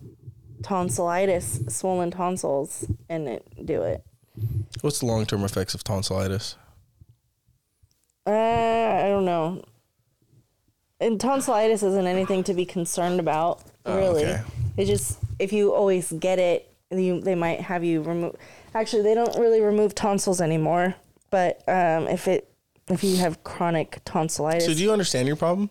[0.64, 4.04] tonsillitis, swollen tonsils, and it, do it.
[4.82, 6.56] What's the long term effects of tonsillitis?
[8.26, 9.64] Uh, I don't know.
[11.00, 14.26] And tonsillitis isn't anything to be concerned about, Oh, really.
[14.26, 14.42] okay.
[14.78, 18.36] It's just if you always get it, you they might have you remove.
[18.76, 20.96] Actually, they don't really remove tonsils anymore.
[21.32, 22.54] But um, if it
[22.88, 25.70] if you have chronic tonsillitis, So do you understand your problem?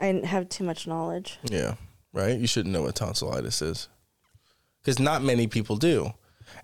[0.00, 1.38] I have too much knowledge.
[1.44, 1.74] Yeah,
[2.12, 2.38] right.
[2.38, 3.88] You shouldn't know what tonsillitis is,
[4.80, 6.12] because not many people do.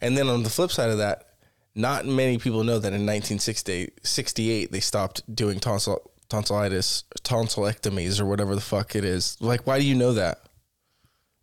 [0.00, 1.34] And then on the flip side of that,
[1.74, 8.54] not many people know that in 1968 they stopped doing tonsil tonsillitis tonsillectomies or whatever
[8.54, 9.36] the fuck it is.
[9.40, 10.40] Like, why do you know that?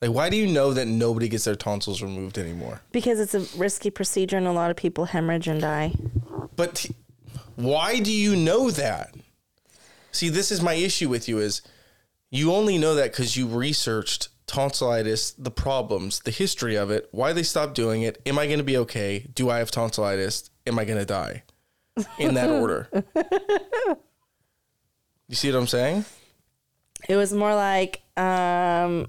[0.01, 2.81] Like, why do you know that nobody gets their tonsils removed anymore?
[2.91, 5.93] Because it's a risky procedure and a lot of people hemorrhage and die.
[6.55, 6.95] But t-
[7.55, 9.13] why do you know that?
[10.11, 11.61] See, this is my issue with you is
[12.31, 17.33] you only know that because you researched tonsillitis, the problems, the history of it, why
[17.33, 18.21] they stopped doing it.
[18.25, 19.27] Am I going to be okay?
[19.35, 20.49] Do I have tonsillitis?
[20.65, 21.43] Am I going to die?
[22.17, 22.89] In that order.
[25.27, 26.05] you see what I'm saying?
[27.07, 29.07] It was more like, um,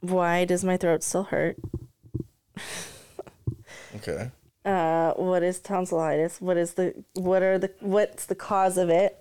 [0.00, 1.56] why does my throat still hurt?
[3.96, 4.30] Okay.
[4.64, 6.40] Uh, what is tonsillitis?
[6.40, 9.19] What is the what are the what's the cause of it?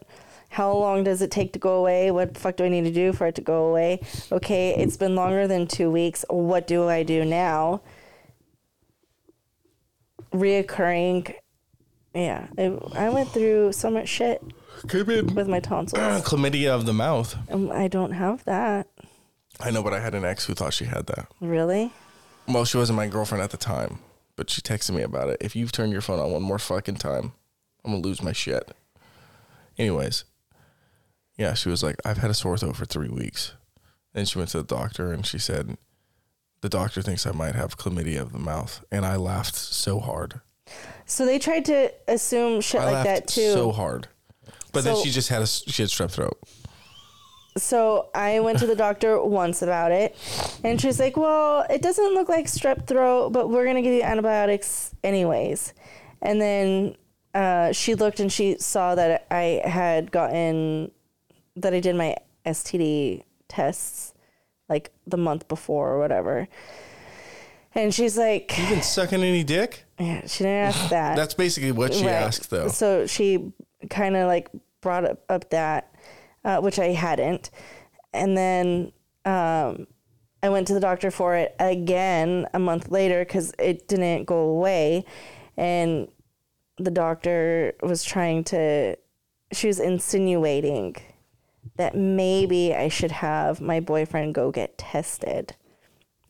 [0.49, 2.09] How long does it take to go away?
[2.11, 4.01] What the fuck do I need to do for it to go away?
[4.31, 6.25] Okay, it's been longer than two weeks.
[6.29, 7.81] What do I do now?
[10.33, 11.35] Reoccurring.
[12.15, 14.43] Yeah, it, I went through so much shit
[14.87, 16.01] Could with my tonsils.
[16.23, 17.35] chlamydia of the mouth.
[17.51, 18.87] Um, I don't have that.
[19.59, 21.27] I know, but I had an ex who thought she had that.
[21.39, 21.91] Really?
[22.47, 23.99] Well, she wasn't my girlfriend at the time,
[24.35, 25.37] but she texted me about it.
[25.41, 27.33] If you turn your phone on one more fucking time,
[27.85, 28.71] I'm gonna lose my shit.
[29.77, 30.23] Anyways,
[31.39, 33.53] yeah, she was like, I've had a sore throat for three weeks.
[34.13, 35.77] And she went to the doctor and she said,
[36.61, 40.41] the doctor thinks I might have chlamydia of the mouth, and I laughed so hard.
[41.05, 43.53] So they tried to assume shit I like laughed that too.
[43.53, 44.07] so hard.
[44.73, 46.37] But then she just had a she had strep throat.
[47.57, 50.15] So I went to the doctor once about it,
[50.63, 54.03] and she's like, "Well, it doesn't look like strep throat, but we're gonna give you
[54.03, 55.73] antibiotics anyways."
[56.21, 56.95] And then
[57.33, 60.91] uh, she looked and she saw that I had gotten
[61.55, 64.13] that I did my STD tests
[64.67, 66.47] like the month before or whatever.
[67.75, 69.85] And she's like, You been sucking any dick?
[69.99, 71.15] yeah, she didn't ask that.
[71.15, 72.13] That's basically what she Right.
[72.13, 72.67] asked, though.
[72.67, 73.51] So she
[73.89, 74.49] kind of like
[74.81, 75.93] brought up, up that,
[76.43, 77.51] uh, which I hadn't.
[78.13, 78.91] And then
[79.25, 79.85] um,
[80.41, 84.37] I went to the doctor for it again a month later because it didn't go
[84.39, 85.05] away.
[85.57, 86.07] And
[86.77, 88.95] the doctor was trying to,
[89.51, 90.95] she was insinuating
[91.79, 95.55] that maybe I should have my boyfriend go get tested.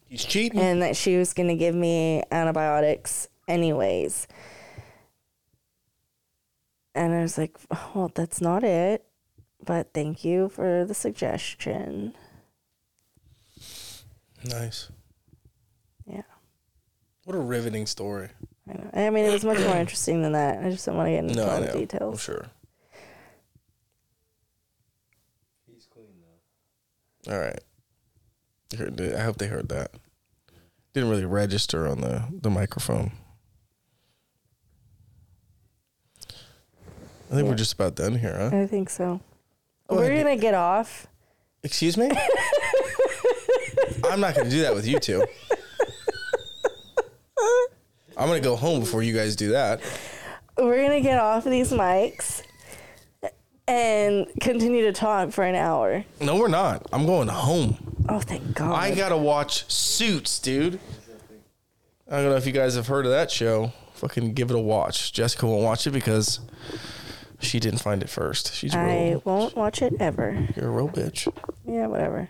[0.07, 0.59] He's cheating.
[0.59, 4.27] and that she was going to give me antibiotics anyways.
[6.93, 7.57] And I was like,
[7.95, 9.05] well, that's not it.
[9.65, 12.13] But thank you for the suggestion.
[14.45, 14.89] nice.
[16.05, 16.21] Yeah.
[17.25, 18.29] What a riveting story.
[18.69, 18.89] I know.
[18.93, 20.63] I mean, it was much more interesting than that.
[20.63, 22.11] I just don't want to get into No, all I the know.
[22.11, 22.45] I'm sure.
[25.71, 26.41] He's clean though.
[27.27, 27.59] All right.
[28.71, 29.15] You heard it.
[29.15, 29.91] I hope they heard that.
[30.93, 33.11] Didn't really register on the, the microphone.
[36.27, 37.49] I think Yeah.
[37.49, 38.49] we're just about done here, huh?
[38.57, 39.21] I think so.
[39.89, 41.07] We're going to get off.
[41.63, 42.09] Excuse me?
[44.09, 45.23] I'm not going to do that with you two.
[48.17, 49.79] I'm going to go home before you guys do that.
[50.57, 52.41] We're going to get off these mics
[53.69, 56.03] and continue to talk for an hour.
[56.19, 56.87] No, we're not.
[56.91, 57.77] I'm going home.
[58.09, 58.73] Oh, thank God.
[58.73, 60.79] I got to watch Suits, dude.
[62.09, 63.71] I don't know if you guys have heard of that show.
[63.93, 65.13] Fucking give it a watch.
[65.13, 66.39] Jessica won't watch it because
[67.39, 68.53] she didn't find it first.
[68.55, 70.47] She's a I real, won't watch it ever.
[70.55, 71.31] you're a real bitch.
[71.67, 72.29] Yeah, whatever.